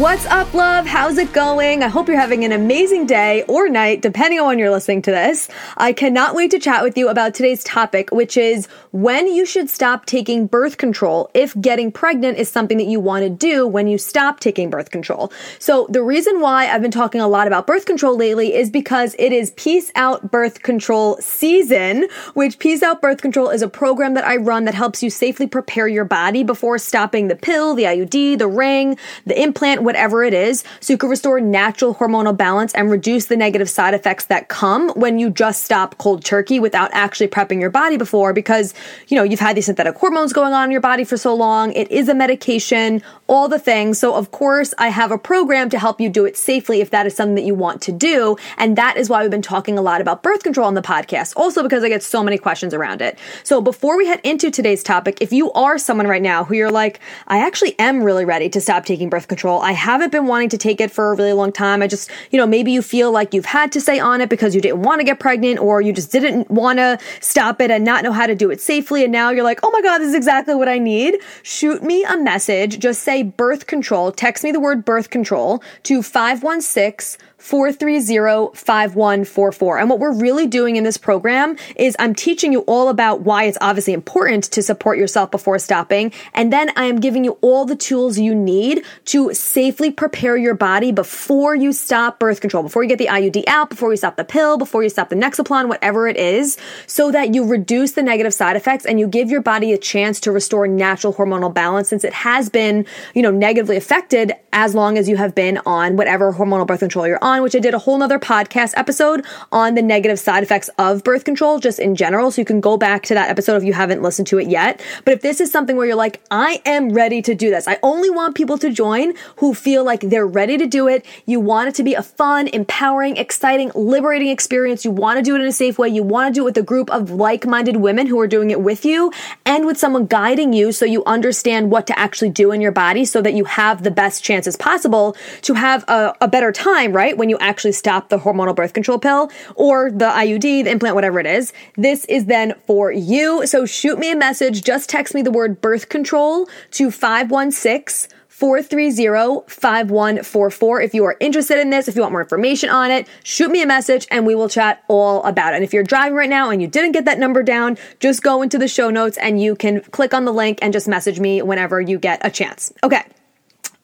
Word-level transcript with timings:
What's 0.00 0.24
up, 0.24 0.54
love? 0.54 0.86
How's 0.86 1.18
it 1.18 1.30
going? 1.34 1.82
I 1.82 1.88
hope 1.88 2.08
you're 2.08 2.18
having 2.18 2.42
an 2.46 2.52
amazing 2.52 3.04
day 3.04 3.42
or 3.42 3.68
night, 3.68 4.00
depending 4.00 4.40
on 4.40 4.46
when 4.46 4.58
you're 4.58 4.70
listening 4.70 5.02
to 5.02 5.10
this. 5.10 5.50
I 5.76 5.92
cannot 5.92 6.34
wait 6.34 6.50
to 6.52 6.58
chat 6.58 6.82
with 6.82 6.96
you 6.96 7.10
about 7.10 7.34
today's 7.34 7.62
topic, 7.62 8.10
which 8.10 8.38
is 8.38 8.66
when 8.92 9.26
you 9.26 9.44
should 9.44 9.68
stop 9.68 10.06
taking 10.06 10.46
birth 10.46 10.78
control 10.78 11.30
if 11.34 11.54
getting 11.60 11.92
pregnant 11.92 12.38
is 12.38 12.50
something 12.50 12.78
that 12.78 12.86
you 12.86 12.98
want 12.98 13.24
to 13.24 13.28
do 13.28 13.66
when 13.66 13.88
you 13.88 13.98
stop 13.98 14.40
taking 14.40 14.70
birth 14.70 14.90
control. 14.90 15.30
So, 15.58 15.86
the 15.90 16.02
reason 16.02 16.40
why 16.40 16.68
I've 16.68 16.80
been 16.80 16.90
talking 16.90 17.20
a 17.20 17.28
lot 17.28 17.46
about 17.46 17.66
birth 17.66 17.84
control 17.84 18.16
lately 18.16 18.54
is 18.54 18.70
because 18.70 19.14
it 19.18 19.34
is 19.34 19.50
Peace 19.50 19.92
Out 19.96 20.30
Birth 20.30 20.62
Control 20.62 21.18
season, 21.18 22.08
which 22.32 22.58
Peace 22.58 22.82
Out 22.82 23.02
Birth 23.02 23.20
Control 23.20 23.50
is 23.50 23.60
a 23.60 23.68
program 23.68 24.14
that 24.14 24.24
I 24.24 24.36
run 24.36 24.64
that 24.64 24.72
helps 24.74 25.02
you 25.02 25.10
safely 25.10 25.46
prepare 25.46 25.88
your 25.88 26.06
body 26.06 26.42
before 26.42 26.78
stopping 26.78 27.28
the 27.28 27.36
pill, 27.36 27.74
the 27.74 27.84
IUD, 27.84 28.38
the 28.38 28.48
ring, 28.48 28.96
the 29.26 29.38
implant, 29.38 29.89
whatever 29.90 30.22
it 30.22 30.32
is, 30.32 30.62
so 30.78 30.92
you 30.92 30.96
can 30.96 31.10
restore 31.10 31.40
natural 31.40 31.96
hormonal 31.96 32.36
balance 32.36 32.72
and 32.74 32.92
reduce 32.92 33.26
the 33.26 33.36
negative 33.36 33.68
side 33.68 33.92
effects 33.92 34.26
that 34.26 34.46
come 34.46 34.90
when 34.90 35.18
you 35.18 35.30
just 35.30 35.64
stop 35.64 35.98
cold 35.98 36.24
turkey 36.24 36.60
without 36.60 36.88
actually 36.92 37.26
prepping 37.26 37.60
your 37.60 37.70
body 37.70 37.96
before 37.96 38.32
because, 38.32 38.72
you 39.08 39.16
know, 39.16 39.24
you've 39.24 39.40
had 39.40 39.56
these 39.56 39.66
synthetic 39.66 39.96
hormones 39.96 40.32
going 40.32 40.52
on 40.52 40.66
in 40.66 40.70
your 40.70 40.80
body 40.80 41.02
for 41.02 41.16
so 41.16 41.34
long. 41.34 41.72
It 41.72 41.90
is 41.90 42.08
a 42.08 42.14
medication, 42.14 43.02
all 43.26 43.48
the 43.48 43.58
things. 43.58 43.98
So, 43.98 44.14
of 44.14 44.30
course, 44.30 44.72
I 44.78 44.90
have 44.90 45.10
a 45.10 45.18
program 45.18 45.68
to 45.70 45.78
help 45.78 46.00
you 46.00 46.08
do 46.08 46.24
it 46.24 46.36
safely 46.36 46.80
if 46.80 46.90
that 46.90 47.04
is 47.04 47.16
something 47.16 47.34
that 47.34 47.44
you 47.44 47.56
want 47.56 47.82
to 47.82 47.92
do. 47.92 48.36
And 48.58 48.76
that 48.76 48.96
is 48.96 49.10
why 49.10 49.22
we've 49.22 49.30
been 49.30 49.42
talking 49.42 49.76
a 49.76 49.82
lot 49.82 50.00
about 50.00 50.22
birth 50.22 50.44
control 50.44 50.68
on 50.68 50.74
the 50.74 50.82
podcast, 50.82 51.32
also 51.34 51.64
because 51.64 51.82
I 51.82 51.88
get 51.88 52.04
so 52.04 52.22
many 52.22 52.38
questions 52.38 52.72
around 52.74 53.02
it. 53.02 53.18
So, 53.42 53.60
before 53.60 53.96
we 53.96 54.06
head 54.06 54.20
into 54.22 54.52
today's 54.52 54.84
topic, 54.84 55.18
if 55.20 55.32
you 55.32 55.50
are 55.52 55.78
someone 55.78 56.06
right 56.06 56.22
now 56.22 56.44
who 56.44 56.54
you're 56.54 56.70
like, 56.70 57.00
I 57.26 57.44
actually 57.44 57.76
am 57.80 58.04
really 58.04 58.24
ready 58.24 58.48
to 58.50 58.60
stop 58.60 58.84
taking 58.84 59.08
birth 59.08 59.26
control, 59.26 59.60
haven't 59.72 60.10
been 60.10 60.26
wanting 60.26 60.48
to 60.50 60.58
take 60.58 60.80
it 60.80 60.90
for 60.90 61.12
a 61.12 61.16
really 61.16 61.32
long 61.32 61.52
time. 61.52 61.82
I 61.82 61.86
just, 61.86 62.10
you 62.30 62.38
know, 62.38 62.46
maybe 62.46 62.72
you 62.72 62.82
feel 62.82 63.12
like 63.12 63.34
you've 63.34 63.44
had 63.44 63.72
to 63.72 63.80
stay 63.80 63.98
on 63.98 64.20
it 64.20 64.28
because 64.28 64.54
you 64.54 64.60
didn't 64.60 64.82
want 64.82 65.00
to 65.00 65.04
get 65.04 65.18
pregnant 65.18 65.60
or 65.60 65.80
you 65.80 65.92
just 65.92 66.12
didn't 66.12 66.50
want 66.50 66.78
to 66.78 66.98
stop 67.20 67.60
it 67.60 67.70
and 67.70 67.84
not 67.84 68.04
know 68.04 68.12
how 68.12 68.26
to 68.26 68.34
do 68.34 68.50
it 68.50 68.60
safely. 68.60 69.04
And 69.04 69.12
now 69.12 69.30
you're 69.30 69.44
like, 69.44 69.60
oh 69.62 69.70
my 69.70 69.82
God, 69.82 69.98
this 69.98 70.08
is 70.08 70.14
exactly 70.14 70.54
what 70.54 70.68
I 70.68 70.78
need. 70.78 71.18
Shoot 71.42 71.82
me 71.82 72.04
a 72.04 72.16
message. 72.16 72.78
Just 72.78 73.02
say 73.02 73.22
birth 73.22 73.66
control. 73.66 74.12
Text 74.12 74.44
me 74.44 74.52
the 74.52 74.60
word 74.60 74.84
birth 74.84 75.10
control 75.10 75.62
to 75.84 76.02
516 76.02 77.18
430-5144. 77.40 79.80
And 79.80 79.90
what 79.90 79.98
we're 79.98 80.12
really 80.12 80.46
doing 80.46 80.76
in 80.76 80.84
this 80.84 80.98
program 80.98 81.56
is 81.76 81.96
I'm 81.98 82.14
teaching 82.14 82.52
you 82.52 82.60
all 82.60 82.88
about 82.88 83.22
why 83.22 83.44
it's 83.44 83.58
obviously 83.60 83.94
important 83.94 84.44
to 84.44 84.62
support 84.62 84.98
yourself 84.98 85.30
before 85.30 85.58
stopping. 85.58 86.12
And 86.34 86.52
then 86.52 86.70
I 86.76 86.84
am 86.84 87.00
giving 87.00 87.24
you 87.24 87.38
all 87.40 87.64
the 87.64 87.76
tools 87.76 88.18
you 88.18 88.34
need 88.34 88.84
to 89.06 89.32
safely 89.60 89.90
prepare 89.90 90.38
your 90.38 90.54
body 90.54 90.90
before 90.90 91.54
you 91.54 91.70
stop 91.70 92.18
birth 92.18 92.40
control, 92.40 92.62
before 92.62 92.82
you 92.82 92.88
get 92.88 92.98
the 92.98 93.08
IUD 93.08 93.44
out, 93.46 93.68
before 93.68 93.90
you 93.90 93.96
stop 93.98 94.16
the 94.16 94.24
pill, 94.24 94.56
before 94.56 94.82
you 94.82 94.88
stop 94.88 95.10
the 95.10 95.16
Nexplanon, 95.16 95.68
whatever 95.68 96.08
it 96.08 96.16
is, 96.16 96.56
so 96.86 97.10
that 97.10 97.34
you 97.34 97.44
reduce 97.44 97.92
the 97.92 98.02
negative 98.02 98.32
side 98.32 98.56
effects 98.56 98.86
and 98.86 98.98
you 98.98 99.06
give 99.06 99.30
your 99.30 99.42
body 99.42 99.72
a 99.72 99.78
chance 99.78 100.18
to 100.20 100.32
restore 100.32 100.66
natural 100.66 101.12
hormonal 101.12 101.52
balance 101.52 101.90
since 101.90 102.04
it 102.04 102.12
has 102.14 102.48
been, 102.48 102.86
you 103.14 103.20
know, 103.20 103.30
negatively 103.30 103.76
affected 103.76 104.32
as 104.54 104.74
long 104.74 104.96
as 104.96 105.08
you 105.10 105.16
have 105.16 105.34
been 105.34 105.58
on 105.66 105.96
whatever 105.96 106.32
hormonal 106.32 106.66
birth 106.66 106.80
control 106.80 107.06
you're 107.06 107.22
on 107.22 107.30
on, 107.30 107.42
which 107.42 107.54
I 107.54 107.58
did 107.58 107.74
a 107.74 107.78
whole 107.78 107.98
nother 107.98 108.18
podcast 108.18 108.74
episode 108.76 109.24
on 109.52 109.74
the 109.74 109.82
negative 109.82 110.18
side 110.18 110.42
effects 110.42 110.68
of 110.78 111.02
birth 111.04 111.24
control 111.24 111.58
just 111.58 111.78
in 111.78 111.96
general. 111.96 112.30
So 112.30 112.40
you 112.40 112.44
can 112.44 112.60
go 112.60 112.76
back 112.76 113.02
to 113.04 113.14
that 113.14 113.30
episode 113.30 113.56
if 113.56 113.64
you 113.64 113.72
haven't 113.72 114.02
listened 114.02 114.26
to 114.28 114.38
it 114.38 114.48
yet. 114.48 114.80
But 115.04 115.14
if 115.14 115.22
this 115.22 115.40
is 115.40 115.50
something 115.50 115.76
where 115.76 115.86
you're 115.86 115.96
like, 115.96 116.20
I 116.30 116.60
am 116.66 116.90
ready 116.90 117.22
to 117.22 117.34
do 117.34 117.50
this, 117.50 117.66
I 117.66 117.78
only 117.82 118.10
want 118.10 118.34
people 118.34 118.58
to 118.58 118.70
join 118.70 119.14
who 119.36 119.49
feel 119.54 119.84
like 119.84 120.00
they're 120.00 120.26
ready 120.26 120.58
to 120.58 120.66
do 120.66 120.88
it. 120.88 121.06
You 121.26 121.40
want 121.40 121.68
it 121.68 121.74
to 121.76 121.82
be 121.82 121.94
a 121.94 122.02
fun, 122.02 122.48
empowering, 122.48 123.16
exciting, 123.16 123.70
liberating 123.74 124.28
experience. 124.28 124.84
You 124.84 124.90
want 124.90 125.18
to 125.18 125.22
do 125.22 125.36
it 125.36 125.40
in 125.40 125.46
a 125.46 125.52
safe 125.52 125.78
way. 125.78 125.88
You 125.88 126.02
want 126.02 126.34
to 126.34 126.38
do 126.38 126.42
it 126.42 126.46
with 126.46 126.58
a 126.58 126.62
group 126.62 126.90
of 126.90 127.10
like 127.10 127.46
minded 127.46 127.76
women 127.76 128.06
who 128.08 128.18
are 128.18 128.26
doing 128.26 128.50
it 128.50 128.60
with 128.60 128.84
you 128.84 129.12
and 129.46 129.66
with 129.66 129.78
someone 129.78 130.06
guiding 130.06 130.52
you 130.52 130.72
so 130.72 130.84
you 130.84 131.04
understand 131.04 131.70
what 131.70 131.86
to 131.86 131.98
actually 131.98 132.30
do 132.30 132.50
in 132.50 132.60
your 132.60 132.72
body 132.72 133.04
so 133.04 133.22
that 133.22 133.34
you 133.34 133.44
have 133.44 133.84
the 133.84 133.90
best 133.90 134.24
chances 134.24 134.56
possible 134.56 135.16
to 135.42 135.54
have 135.54 135.84
a, 135.88 136.14
a 136.20 136.26
better 136.28 136.50
time, 136.50 136.92
right? 136.92 137.16
when 137.20 137.28
you 137.28 137.38
actually 137.38 137.70
stop 137.72 138.08
the 138.08 138.18
hormonal 138.18 138.56
birth 138.56 138.72
control 138.72 138.98
pill 138.98 139.30
or 139.54 139.90
the 139.90 140.06
IUD, 140.06 140.64
the 140.64 140.70
implant, 140.70 140.94
whatever 140.94 141.20
it 141.20 141.26
is. 141.26 141.52
This 141.76 142.06
is 142.06 142.24
then 142.24 142.54
for 142.66 142.90
you. 142.90 143.46
So 143.46 143.66
shoot 143.66 143.98
me 143.98 144.10
a 144.10 144.16
message. 144.16 144.64
Just 144.64 144.88
text 144.88 145.14
me 145.14 145.20
the 145.20 145.30
word 145.30 145.60
birth 145.60 145.90
control 145.90 146.48
to 146.72 146.90
516 146.90 148.08
430-5144. 148.40 150.84
If 150.84 150.94
you 150.94 151.04
are 151.04 151.16
interested 151.20 151.58
in 151.58 151.70
this, 151.70 151.86
if 151.88 151.94
you 151.94 152.02
want 152.02 152.12
more 152.12 152.22
information 152.22 152.70
on 152.70 152.90
it, 152.90 153.06
shoot 153.22 153.50
me 153.50 153.62
a 153.62 153.66
message 153.66 154.06
and 154.10 154.26
we 154.26 154.34
will 154.34 154.48
chat 154.48 154.82
all 154.88 155.22
about 155.24 155.52
it. 155.52 155.56
And 155.56 155.64
if 155.64 155.74
you're 155.74 155.84
driving 155.84 156.16
right 156.16 156.30
now 156.30 156.50
and 156.50 156.62
you 156.62 156.68
didn't 156.68 156.92
get 156.92 157.04
that 157.04 157.18
number 157.18 157.42
down, 157.42 157.76
just 158.00 158.22
go 158.22 158.40
into 158.42 158.58
the 158.58 158.68
show 158.68 158.90
notes 158.90 159.18
and 159.18 159.40
you 159.40 159.54
can 159.54 159.82
click 159.82 160.14
on 160.14 160.24
the 160.24 160.32
link 160.32 160.58
and 160.62 160.72
just 160.72 160.88
message 160.88 161.20
me 161.20 161.42
whenever 161.42 161.80
you 161.80 161.98
get 161.98 162.24
a 162.24 162.30
chance. 162.30 162.72
Okay. 162.82 163.04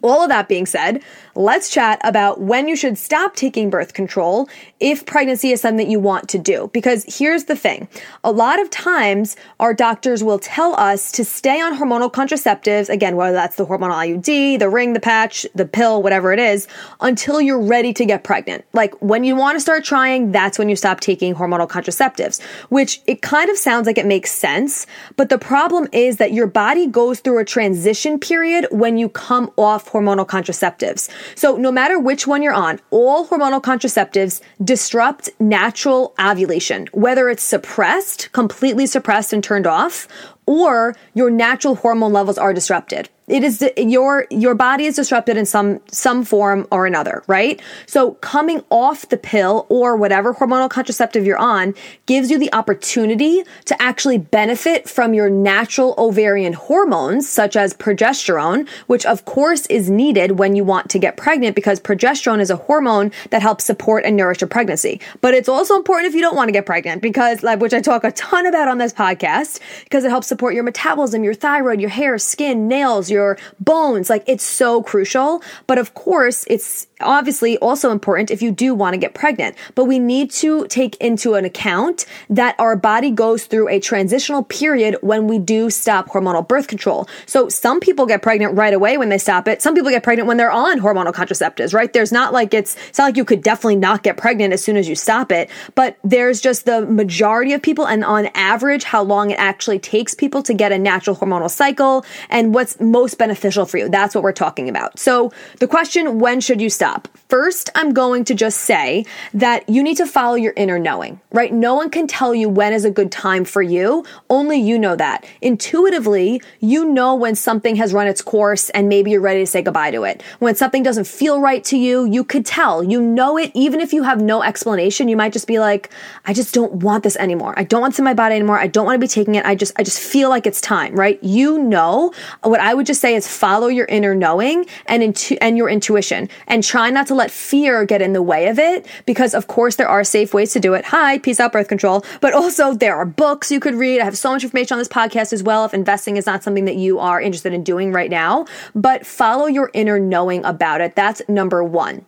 All 0.07 0.23
of 0.23 0.29
that 0.29 0.49
being 0.49 0.67
said, 0.67 1.03
let's 1.35 1.69
chat 1.69 2.01
about 2.05 2.41
when 2.41 2.69
you 2.69 2.77
should 2.77 2.97
stop 2.97 3.37
taking 3.37 3.71
birth 3.71 3.93
control 3.93 4.49
if 4.81 5.05
pregnancy 5.07 5.53
is 5.53 5.61
something 5.61 5.85
that 5.85 5.91
you 5.91 5.99
want 5.99 6.29
to 6.29 6.39
do. 6.39 6.71
Because 6.73 7.05
here's 7.09 7.45
the 7.45 7.57
thing 7.57 7.89
a 8.25 8.31
lot 8.31 8.61
of 8.61 8.71
times, 8.71 9.37
our 9.61 9.75
doctors 9.75 10.23
will 10.23 10.39
tell 10.39 10.79
us 10.79 11.11
to 11.13 11.25
stay 11.25 11.61
on 11.61 11.77
hormonal 11.77 12.11
contraceptives, 12.13 12.89
again, 12.89 13.17
whether 13.17 13.33
that's 13.33 13.57
the 13.57 13.67
hormonal 13.67 13.95
IUD, 13.95 14.59
the 14.59 14.69
ring, 14.69 14.93
the 14.93 15.01
patch, 15.01 15.47
the 15.55 15.67
pill, 15.67 16.03
whatever 16.03 16.33
it 16.33 16.39
is, 16.39 16.69
until 17.01 17.41
you're 17.41 17.61
ready 17.61 17.93
to 17.93 18.05
get 18.05 18.25
pregnant. 18.25 18.65
Like 18.73 18.95
when 19.03 19.25
you 19.25 19.35
want 19.37 19.57
to 19.57 19.61
start 19.61 19.85
trying, 19.85 20.33
that's 20.33 20.59
when 20.59 20.69
you 20.69 20.77
stop 20.77 21.01
taking 21.01 21.35
hormonal 21.35 21.69
contraceptives, 21.69 22.43
which 22.69 23.01
it 23.07 23.23
kind 23.23 23.51
of 23.51 23.57
sounds 23.57 23.87
like 23.87 23.99
it 23.99 24.07
makes 24.07 24.31
sense. 24.31 24.87
But 25.17 25.29
the 25.29 25.39
problem 25.39 25.89
is 25.93 26.17
that 26.19 26.33
your 26.33 26.47
body 26.47 26.87
goes 26.87 27.21
through 27.21 27.39
a 27.39 27.45
transition 27.45 28.19
period 28.19 28.69
when 28.71 28.99
you 28.99 29.09
come 29.09 29.51
off 29.57 29.89
hormonal 29.97 30.27
contraceptives. 30.27 31.09
So 31.35 31.57
no 31.57 31.73
matter 31.73 31.99
which 31.99 32.27
one 32.27 32.43
you're 32.43 32.53
on, 32.53 32.81
all 32.91 33.27
hormonal 33.27 33.63
contraceptives 33.63 34.41
disrupt 34.63 35.31
natural 35.41 36.15
ovulation, 36.21 36.89
whether 36.93 37.29
it's 37.29 37.43
suppressed, 37.43 38.31
completely 38.33 38.87
suppressed 38.87 39.33
and 39.33 39.43
turned 39.43 39.67
off, 39.67 40.07
or 40.47 40.95
your 41.15 41.31
natural 41.31 41.77
hormone 41.77 42.13
levels 42.13 42.39
are 42.39 42.53
disrupted 42.53 43.09
it 43.29 43.43
is 43.43 43.65
your 43.77 44.27
your 44.31 44.55
body 44.55 44.85
is 44.85 44.97
disrupted 44.97 45.37
in 45.37 45.45
some 45.47 45.81
some 45.91 46.25
form 46.25 46.67
or 46.71 46.87
another 46.87 47.23
right? 47.27 47.61
So 47.87 48.13
coming 48.15 48.63
off 48.71 49.09
the 49.09 49.17
pill 49.17 49.67
or 49.69 49.97
whatever 49.97 50.35
hormonal 50.35 50.71
contraceptive 50.71 51.27
you're 51.27 51.39
on 51.39 51.75
gives 52.07 52.31
you 52.31 52.39
the 52.39 52.53
opportunity 52.53 53.43
to 53.65 53.83
actually 53.83 54.19
benefit 54.19 54.89
from 54.89 55.13
your 55.15 55.29
natural 55.29 55.95
ovarian 55.99 56.53
hormones 56.53 57.29
such 57.29 57.57
as 57.57 57.75
progesterone 57.75 58.69
which 58.87 59.05
of 59.07 59.25
course 59.25 59.67
is 59.67 59.91
needed 59.91 60.39
when 60.39 60.55
you 60.55 60.65
want 60.65 60.89
to 60.91 60.99
get 60.99 61.17
pregnant 61.17 61.57
because 61.57 61.81
progesterone 61.81 62.41
is 62.41 62.51
a 62.51 62.57
hormone 62.57 63.11
that 63.31 63.43
helps 63.43 63.65
support 63.65 64.05
and 64.05 64.17
nourish 64.17 64.43
a 64.43 64.47
pregnancy. 64.47 65.01
But 65.21 65.35
it's 65.35 65.49
also 65.49 65.75
important 65.77 66.09
if 66.09 66.15
you 66.15 66.21
don't 66.21 66.37
want 66.37 66.49
to 66.49 66.53
get 66.53 66.67
pregnant 66.67 67.03
because 67.03 67.43
like 67.43 67.61
which 67.61 67.75
I 67.75 67.81
talk 67.81 68.05
a 68.05 68.13
ton 68.13 68.47
about 68.47 68.69
on 68.69 68.79
this 68.79 68.93
podcast 68.93 69.61
because 69.85 70.05
it 70.05 70.11
helps 70.11 70.27
support 70.27 70.55
your 70.55 70.63
metabolism 70.63 71.25
your 71.25 71.35
thyroid 71.35 71.81
your 71.81 71.91
hair 71.91 72.19
skin 72.19 72.69
nails 72.69 73.11
your 73.11 73.16
bones. 73.61 74.11
Like 74.11 74.25
it's 74.27 74.45
so 74.45 74.83
crucial. 74.83 75.43
But 75.67 75.79
of 75.79 75.95
course, 75.95 76.45
it's 76.49 76.87
obviously 77.01 77.59
also 77.59 77.91
important 77.91 78.31
if 78.31 78.41
you 78.43 78.51
do 78.51 78.75
want 78.75 78.95
to 78.95 78.99
get 78.99 79.15
pregnant. 79.15 79.57
But 79.75 79.85
we 79.85 79.99
need 79.99 80.31
to 80.33 80.67
take 80.69 80.97
into 80.97 81.35
an 81.35 81.45
account 81.45 82.07
that 82.31 82.55
our 82.59 82.77
body 82.77 83.11
goes 83.11 83.45
through 83.45 83.69
a 83.69 83.81
transitional 83.81 84.43
period 84.45 84.97
when 85.03 85.27
we 85.27 85.39
do 85.39 85.71
stop 85.71 86.09
hormonal 86.09 86.47
birth 86.47 86.69
control. 86.69 87.09
So 87.27 87.49
some 87.49 87.81
people 87.81 88.07
get 88.07 88.23
pregnant 88.23 88.57
right 88.57 88.73
away 88.73 88.97
when 88.97 89.09
they 89.09 89.19
stop 89.19 89.49
it. 89.49 89.63
Some 89.63 89.75
people 89.75 89.91
get 89.91 90.03
pregnant 90.03 90.27
when 90.27 90.37
they're 90.37 90.51
on 90.51 90.81
hormonal 90.81 91.13
contraceptives, 91.13 91.75
right? 91.75 91.93
There's 91.93 92.13
not 92.13 92.33
like 92.33 92.55
it's, 92.55 92.77
it's 92.89 92.99
not 92.99 93.05
like 93.07 93.17
you 93.17 93.25
could 93.25 93.43
definitely 93.43 93.77
not 93.77 94.03
get 94.03 94.17
pregnant 94.17 94.53
as 94.53 94.63
soon 94.63 94.77
as 94.77 94.89
you 94.89 94.95
stop 94.95 95.31
it, 95.31 95.51
but 95.75 95.97
there's 96.03 96.41
just 96.41 96.65
the 96.65 96.87
majority 96.87 97.53
of 97.53 97.63
people 97.63 97.87
and 97.87 98.05
on 98.05 98.27
average 98.35 98.85
how 98.85 99.03
long 99.03 99.31
it 99.31 99.39
actually 99.39 99.79
takes 99.79 100.15
people 100.15 100.43
to 100.43 100.55
get 100.55 100.73
a 100.73 100.79
natural 100.79 101.15
hormonal 101.15 101.51
cycle 101.51 102.05
and 102.31 102.55
what's 102.55 102.79
most 102.81 103.06
beneficial 103.15 103.67
for 103.67 103.79
you. 103.79 103.89
That's 103.89 104.15
what 104.15 104.25
we're 104.25 104.33
talking 104.33 104.69
about. 104.69 104.99
So 104.99 105.33
the 105.59 105.69
question, 105.69 106.19
when 106.19 106.41
should 106.41 106.61
you 106.61 106.71
stop? 106.71 106.87
stop. 106.87 107.09
First, 107.29 107.71
I'm 107.75 107.93
going 107.93 108.25
to 108.27 108.35
just 108.35 108.59
say 108.59 109.05
that 109.35 109.69
you 109.69 109.83
need 109.83 109.97
to 109.97 110.07
follow 110.07 110.37
your 110.37 110.53
inner 110.57 110.79
knowing, 110.79 111.21
right? 111.33 111.53
No 111.53 111.75
one 111.75 111.91
can 111.91 112.07
tell 112.07 112.33
you 112.33 112.49
when 112.49 112.73
is 112.73 112.85
a 112.85 112.91
good 112.91 113.11
time 113.11 113.45
for 113.45 113.61
you. 113.61 114.05
Only 114.31 114.59
you 114.59 114.79
know 114.79 114.95
that. 114.95 115.27
Intuitively, 115.43 116.41
you 116.61 116.85
know 116.85 117.17
when 117.17 117.35
something 117.35 117.75
has 117.77 117.93
run 117.93 118.07
its 118.07 118.23
course 118.23 118.71
and 118.71 118.89
maybe 118.89 119.11
you're 119.11 119.21
ready 119.21 119.41
to 119.41 119.47
say 119.47 119.61
goodbye 119.61 119.91
to 119.91 120.05
it. 120.05 120.23
When 120.39 120.55
something 120.55 120.85
doesn't 120.85 121.09
feel 121.09 121.41
right 121.41 121.65
to 121.65 121.77
you, 121.77 122.05
you 122.05 122.23
could 122.23 122.47
tell. 122.47 122.85
You 122.85 123.01
know 123.01 123.37
it 123.37 123.51
even 123.55 123.81
if 123.81 123.93
you 123.93 124.05
have 124.05 124.23
no 124.23 124.43
explanation. 124.43 125.09
You 125.09 125.17
might 125.17 125.33
just 125.33 125.49
be 125.49 125.59
like, 125.59 125.91
I 126.27 126.33
just 126.33 126.55
don't 126.55 126.75
want 126.75 127.03
this 127.03 127.17
anymore. 127.17 127.55
I 127.57 127.65
don't 127.65 127.81
want 127.81 127.95
this 127.95 127.99
in 127.99 128.05
my 128.05 128.15
body 128.15 128.37
anymore. 128.37 128.61
I 128.61 128.69
don't 128.69 128.87
want 128.87 128.95
to 128.95 129.01
be 129.01 129.09
taking 129.09 129.35
it. 129.35 129.45
I 129.45 129.57
just 129.57 129.73
I 129.77 129.83
just 129.83 129.99
feel 129.99 130.29
like 130.29 130.47
it's 130.47 130.61
time, 130.61 130.95
right? 130.95 131.19
You 131.25 131.59
know. 131.59 132.13
What 132.43 132.61
I 132.61 132.75
would 132.75 132.87
just 132.87 132.96
say 132.97 133.15
is 133.15 133.29
follow 133.29 133.67
your 133.67 133.87
inner 133.87 134.15
knowing 134.15 134.67
and 134.87 135.03
intu- 135.03 135.37
and 135.41 135.57
your 135.57 135.69
intuition 135.69 136.29
and 136.47 136.65
try 136.65 136.87
try 136.87 136.91
not 136.91 137.07
to 137.09 137.15
let 137.15 137.31
fear 137.31 137.85
get 137.85 138.01
in 138.01 138.13
the 138.13 138.23
way 138.23 138.49
of 138.49 138.59
it 138.59 138.87
because 139.07 139.35
of 139.35 139.47
course 139.47 139.77
there 139.77 139.89
are 139.89 140.05
safe 140.05 140.33
ways 140.33 140.53
to 140.53 140.61
do 140.61 140.75
it. 140.75 140.85
Hi, 140.85 141.19
peace 141.19 141.41
out 141.41 141.51
birth 141.51 141.69
control. 141.69 142.05
But 142.21 142.33
also 142.33 142.75
there 142.75 142.95
are 142.97 143.05
books 143.07 143.51
you 143.51 143.61
could 143.61 143.75
read. 143.75 144.01
I 144.01 144.05
have 144.05 144.17
so 144.17 144.31
much 144.31 144.45
information 144.45 144.75
on 144.75 144.79
this 144.79 144.89
podcast 144.89 145.33
as 145.33 145.43
well 145.43 145.65
if 145.65 145.75
investing 145.75 146.17
is 146.17 146.27
not 146.27 146.45
something 146.45 146.67
that 146.67 146.77
you 146.77 146.99
are 146.99 147.21
interested 147.21 147.53
in 147.53 147.65
doing 147.65 147.93
right 147.93 148.11
now. 148.11 148.45
But 148.75 149.07
follow 149.07 149.47
your 149.47 149.71
inner 149.73 149.99
knowing 149.99 150.45
about 150.45 150.81
it. 150.81 150.95
That's 150.95 151.23
number 151.29 151.65
one. 151.65 152.05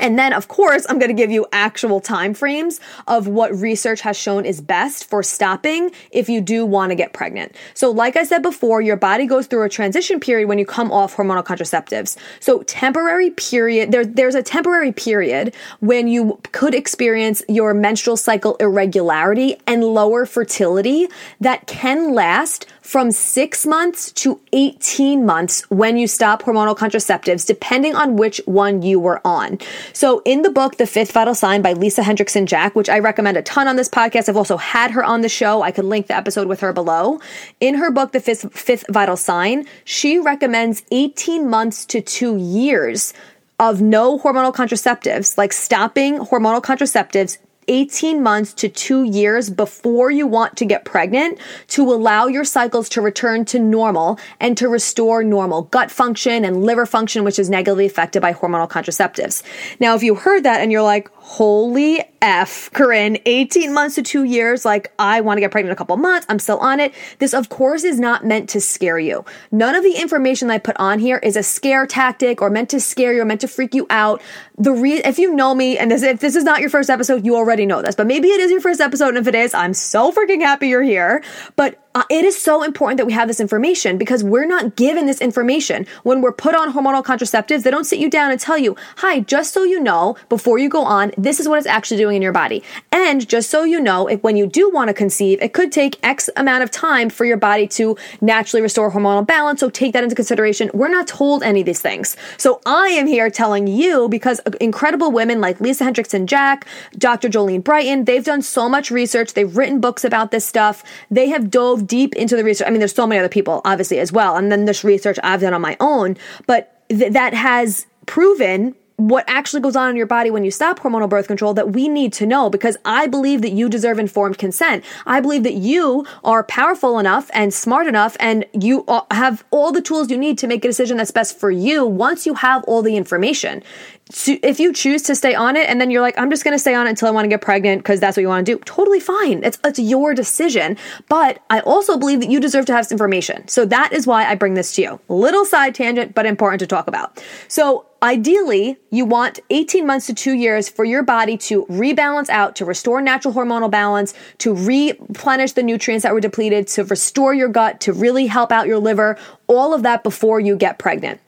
And 0.00 0.18
then, 0.18 0.32
of 0.32 0.48
course, 0.48 0.86
I'm 0.88 0.98
going 0.98 1.14
to 1.14 1.14
give 1.14 1.30
you 1.30 1.46
actual 1.52 2.00
time 2.00 2.34
frames 2.34 2.80
of 3.06 3.28
what 3.28 3.54
research 3.54 4.00
has 4.00 4.16
shown 4.16 4.44
is 4.44 4.60
best 4.60 5.08
for 5.08 5.22
stopping 5.22 5.90
if 6.10 6.28
you 6.28 6.40
do 6.40 6.66
want 6.66 6.90
to 6.90 6.96
get 6.96 7.12
pregnant. 7.12 7.54
So, 7.74 7.90
like 7.90 8.16
I 8.16 8.24
said 8.24 8.42
before, 8.42 8.80
your 8.80 8.96
body 8.96 9.26
goes 9.26 9.46
through 9.46 9.62
a 9.62 9.68
transition 9.68 10.20
period 10.20 10.48
when 10.48 10.58
you 10.58 10.66
come 10.66 10.90
off 10.90 11.14
hormonal 11.14 11.44
contraceptives. 11.44 12.16
So, 12.40 12.62
temporary 12.64 13.30
period, 13.30 13.92
there, 13.92 14.04
there's 14.04 14.34
a 14.34 14.42
temporary 14.42 14.92
period 14.92 15.54
when 15.80 16.08
you 16.08 16.40
could 16.52 16.74
experience 16.74 17.42
your 17.48 17.74
menstrual 17.74 18.16
cycle 18.16 18.56
irregularity 18.56 19.56
and 19.66 19.84
lower 19.84 20.26
fertility 20.26 21.08
that 21.40 21.66
can 21.66 22.14
last 22.14 22.66
from 22.84 23.10
six 23.10 23.64
months 23.64 24.12
to 24.12 24.38
18 24.52 25.24
months 25.24 25.62
when 25.70 25.96
you 25.96 26.06
stop 26.06 26.42
hormonal 26.42 26.76
contraceptives, 26.76 27.46
depending 27.46 27.94
on 27.94 28.14
which 28.16 28.42
one 28.44 28.82
you 28.82 29.00
were 29.00 29.26
on. 29.26 29.58
So 29.94 30.20
in 30.26 30.42
the 30.42 30.50
book, 30.50 30.76
The 30.76 30.86
Fifth 30.86 31.12
Vital 31.12 31.34
Sign 31.34 31.62
by 31.62 31.72
Lisa 31.72 32.02
Hendrickson 32.02 32.44
Jack, 32.44 32.76
which 32.76 32.90
I 32.90 32.98
recommend 32.98 33.38
a 33.38 33.42
ton 33.42 33.68
on 33.68 33.76
this 33.76 33.88
podcast, 33.88 34.28
I've 34.28 34.36
also 34.36 34.58
had 34.58 34.90
her 34.90 35.02
on 35.02 35.22
the 35.22 35.30
show. 35.30 35.62
I 35.62 35.72
could 35.72 35.86
link 35.86 36.08
the 36.08 36.16
episode 36.16 36.46
with 36.46 36.60
her 36.60 36.74
below. 36.74 37.20
In 37.58 37.76
her 37.76 37.90
book, 37.90 38.12
The 38.12 38.20
Fifth, 38.20 38.52
Fifth 38.52 38.84
Vital 38.90 39.16
Sign, 39.16 39.66
she 39.84 40.18
recommends 40.18 40.82
18 40.90 41.48
months 41.48 41.86
to 41.86 42.02
two 42.02 42.36
years 42.36 43.14
of 43.58 43.80
no 43.80 44.18
hormonal 44.18 44.54
contraceptives, 44.54 45.38
like 45.38 45.52
stopping 45.52 46.18
hormonal 46.18 46.62
contraceptives 46.62 47.38
18 47.68 48.22
months 48.22 48.52
to 48.54 48.68
two 48.68 49.04
years 49.04 49.50
before 49.50 50.10
you 50.10 50.26
want 50.26 50.56
to 50.56 50.64
get 50.64 50.84
pregnant 50.84 51.38
to 51.68 51.82
allow 51.92 52.26
your 52.26 52.44
cycles 52.44 52.88
to 52.90 53.00
return 53.00 53.44
to 53.46 53.58
normal 53.58 54.18
and 54.40 54.56
to 54.58 54.68
restore 54.68 55.22
normal 55.22 55.62
gut 55.62 55.90
function 55.90 56.44
and 56.44 56.64
liver 56.64 56.86
function, 56.86 57.24
which 57.24 57.38
is 57.38 57.50
negatively 57.50 57.86
affected 57.86 58.20
by 58.20 58.32
hormonal 58.32 58.68
contraceptives. 58.68 59.42
Now, 59.80 59.94
if 59.94 60.02
you 60.02 60.14
heard 60.14 60.42
that 60.42 60.60
and 60.60 60.72
you're 60.72 60.82
like, 60.82 61.08
holy 61.24 62.02
F, 62.20 62.70
Corinne, 62.74 63.16
18 63.24 63.72
months 63.72 63.94
to 63.94 64.02
two 64.02 64.24
years, 64.24 64.66
like 64.66 64.92
I 64.98 65.22
want 65.22 65.38
to 65.38 65.40
get 65.40 65.50
pregnant 65.50 65.70
in 65.70 65.72
a 65.72 65.76
couple 65.76 65.96
months, 65.96 66.26
I'm 66.28 66.38
still 66.38 66.58
on 66.58 66.80
it. 66.80 66.92
This, 67.18 67.32
of 67.32 67.48
course, 67.48 67.82
is 67.82 67.98
not 67.98 68.26
meant 68.26 68.50
to 68.50 68.60
scare 68.60 68.98
you. 68.98 69.24
None 69.50 69.74
of 69.74 69.82
the 69.82 69.94
information 69.94 70.48
that 70.48 70.54
I 70.54 70.58
put 70.58 70.76
on 70.76 70.98
here 70.98 71.16
is 71.22 71.34
a 71.34 71.42
scare 71.42 71.86
tactic 71.86 72.42
or 72.42 72.50
meant 72.50 72.68
to 72.70 72.80
scare 72.80 73.14
you 73.14 73.22
or 73.22 73.24
meant 73.24 73.40
to 73.40 73.48
freak 73.48 73.74
you 73.74 73.86
out. 73.88 74.20
The 74.58 74.72
re- 74.72 75.02
if 75.02 75.18
you 75.18 75.34
know 75.34 75.54
me, 75.54 75.78
and 75.78 75.90
this, 75.90 76.02
if 76.02 76.20
this 76.20 76.36
is 76.36 76.44
not 76.44 76.60
your 76.60 76.68
first 76.68 76.90
episode, 76.90 77.24
you 77.24 77.36
already 77.36 77.64
know 77.64 77.80
this, 77.80 77.94
but 77.94 78.06
maybe 78.06 78.28
it 78.28 78.40
is 78.40 78.50
your 78.50 78.60
first 78.60 78.82
episode, 78.82 79.08
and 79.08 79.18
if 79.18 79.26
it 79.26 79.34
is, 79.34 79.54
I'm 79.54 79.72
so 79.72 80.12
freaking 80.12 80.42
happy 80.42 80.68
you're 80.68 80.82
here. 80.82 81.22
But 81.56 81.83
uh, 81.94 82.02
it 82.10 82.24
is 82.24 82.36
so 82.36 82.64
important 82.64 82.98
that 82.98 83.06
we 83.06 83.12
have 83.12 83.28
this 83.28 83.38
information 83.38 83.96
because 83.96 84.24
we're 84.24 84.46
not 84.46 84.74
given 84.74 85.06
this 85.06 85.20
information. 85.20 85.86
When 86.02 86.22
we're 86.22 86.32
put 86.32 86.54
on 86.56 86.72
hormonal 86.72 87.04
contraceptives, 87.04 87.62
they 87.62 87.70
don't 87.70 87.84
sit 87.84 88.00
you 88.00 88.10
down 88.10 88.32
and 88.32 88.40
tell 88.40 88.58
you, 88.58 88.76
hi, 88.96 89.20
just 89.20 89.54
so 89.54 89.62
you 89.62 89.78
know, 89.78 90.16
before 90.28 90.58
you 90.58 90.68
go 90.68 90.82
on, 90.82 91.12
this 91.16 91.38
is 91.38 91.48
what 91.48 91.58
it's 91.58 91.68
actually 91.68 91.98
doing 91.98 92.16
in 92.16 92.22
your 92.22 92.32
body. 92.32 92.64
And 92.90 93.28
just 93.28 93.48
so 93.48 93.62
you 93.62 93.80
know, 93.80 94.08
if 94.08 94.22
when 94.24 94.36
you 94.36 94.46
do 94.46 94.70
want 94.70 94.88
to 94.88 94.94
conceive, 94.94 95.40
it 95.40 95.52
could 95.52 95.70
take 95.70 95.98
X 96.02 96.28
amount 96.36 96.64
of 96.64 96.70
time 96.72 97.10
for 97.10 97.24
your 97.24 97.36
body 97.36 97.68
to 97.68 97.96
naturally 98.20 98.60
restore 98.60 98.90
hormonal 98.90 99.24
balance. 99.24 99.60
So 99.60 99.70
take 99.70 99.92
that 99.92 100.02
into 100.02 100.16
consideration. 100.16 100.72
We're 100.74 100.88
not 100.88 101.06
told 101.06 101.44
any 101.44 101.60
of 101.60 101.66
these 101.66 101.80
things. 101.80 102.16
So 102.38 102.60
I 102.66 102.88
am 102.88 103.06
here 103.06 103.30
telling 103.30 103.68
you 103.68 104.08
because 104.08 104.40
incredible 104.60 105.12
women 105.12 105.40
like 105.40 105.60
Lisa 105.60 105.84
Hendrickson 105.84 106.26
Jack, 106.26 106.66
Dr. 106.98 107.28
Jolene 107.28 107.62
Brighten, 107.62 108.04
they've 108.04 108.24
done 108.24 108.42
so 108.42 108.68
much 108.68 108.90
research. 108.90 109.34
They've 109.34 109.56
written 109.56 109.80
books 109.80 110.04
about 110.04 110.32
this 110.32 110.44
stuff. 110.44 110.82
They 111.08 111.28
have 111.28 111.50
dove 111.50 111.83
deep 111.86 112.14
into 112.14 112.36
the 112.36 112.44
research. 112.44 112.66
I 112.66 112.70
mean, 112.70 112.80
there's 112.80 112.94
so 112.94 113.06
many 113.06 113.18
other 113.18 113.28
people, 113.28 113.60
obviously, 113.64 113.98
as 113.98 114.12
well. 114.12 114.36
And 114.36 114.50
then 114.50 114.64
this 114.64 114.84
research 114.84 115.18
I've 115.22 115.40
done 115.40 115.54
on 115.54 115.60
my 115.60 115.76
own, 115.80 116.16
but 116.46 116.82
th- 116.88 117.12
that 117.12 117.34
has 117.34 117.86
proven 118.06 118.74
what 118.96 119.24
actually 119.26 119.60
goes 119.60 119.74
on 119.74 119.90
in 119.90 119.96
your 119.96 120.06
body 120.06 120.30
when 120.30 120.44
you 120.44 120.50
stop 120.50 120.78
hormonal 120.78 121.08
birth 121.08 121.26
control 121.26 121.52
that 121.54 121.72
we 121.72 121.88
need 121.88 122.12
to 122.12 122.26
know 122.26 122.48
because 122.48 122.76
I 122.84 123.08
believe 123.08 123.42
that 123.42 123.50
you 123.50 123.68
deserve 123.68 123.98
informed 123.98 124.38
consent. 124.38 124.84
I 125.04 125.20
believe 125.20 125.42
that 125.42 125.54
you 125.54 126.06
are 126.22 126.44
powerful 126.44 126.98
enough 126.98 127.28
and 127.34 127.52
smart 127.52 127.88
enough 127.88 128.16
and 128.20 128.44
you 128.52 128.84
have 129.10 129.44
all 129.50 129.72
the 129.72 129.82
tools 129.82 130.10
you 130.10 130.18
need 130.18 130.38
to 130.38 130.46
make 130.46 130.64
a 130.64 130.68
decision 130.68 130.96
that's 130.96 131.10
best 131.10 131.38
for 131.38 131.50
you 131.50 131.84
once 131.84 132.24
you 132.24 132.34
have 132.34 132.62
all 132.64 132.82
the 132.82 132.96
information 132.96 133.62
if 134.10 134.60
you 134.60 134.72
choose 134.72 135.02
to 135.04 135.14
stay 135.14 135.34
on 135.34 135.56
it 135.56 135.68
and 135.68 135.80
then 135.80 135.90
you're 135.90 136.02
like, 136.02 136.18
I'm 136.18 136.30
just 136.30 136.44
going 136.44 136.54
to 136.54 136.58
stay 136.58 136.74
on 136.74 136.86
it 136.86 136.90
until 136.90 137.08
I 137.08 137.10
want 137.10 137.24
to 137.24 137.28
get 137.28 137.40
pregnant 137.40 137.82
because 137.82 138.00
that's 138.00 138.16
what 138.16 138.20
you 138.20 138.28
want 138.28 138.44
to 138.46 138.52
do, 138.52 138.58
totally 138.64 139.00
fine. 139.00 139.42
It's, 139.42 139.58
it's 139.64 139.78
your 139.78 140.14
decision. 140.14 140.76
But 141.08 141.42
I 141.48 141.60
also 141.60 141.96
believe 141.96 142.20
that 142.20 142.30
you 142.30 142.38
deserve 142.38 142.66
to 142.66 142.74
have 142.74 142.90
information. 142.90 143.48
So 143.48 143.64
that 143.66 143.92
is 143.92 144.06
why 144.06 144.26
I 144.26 144.34
bring 144.34 144.54
this 144.54 144.74
to 144.76 144.82
you. 144.82 145.00
Little 145.08 145.46
side 145.46 145.74
tangent, 145.74 146.14
but 146.14 146.26
important 146.26 146.60
to 146.60 146.66
talk 146.66 146.86
about. 146.86 147.22
So 147.48 147.86
Ideally, 148.04 148.76
you 148.90 149.06
want 149.06 149.40
18 149.48 149.86
months 149.86 150.08
to 150.08 150.14
two 150.14 150.34
years 150.34 150.68
for 150.68 150.84
your 150.84 151.02
body 151.02 151.38
to 151.38 151.64
rebalance 151.70 152.28
out, 152.28 152.54
to 152.56 152.66
restore 152.66 153.00
natural 153.00 153.32
hormonal 153.32 153.70
balance, 153.70 154.12
to 154.38 154.54
replenish 154.54 155.52
the 155.52 155.62
nutrients 155.62 156.02
that 156.02 156.12
were 156.12 156.20
depleted, 156.20 156.66
to 156.68 156.84
restore 156.84 157.32
your 157.32 157.48
gut, 157.48 157.80
to 157.80 157.94
really 157.94 158.26
help 158.26 158.52
out 158.52 158.66
your 158.66 158.78
liver, 158.78 159.16
all 159.46 159.72
of 159.72 159.84
that 159.84 160.04
before 160.04 160.38
you 160.38 160.54
get 160.54 160.78
pregnant. 160.78 161.18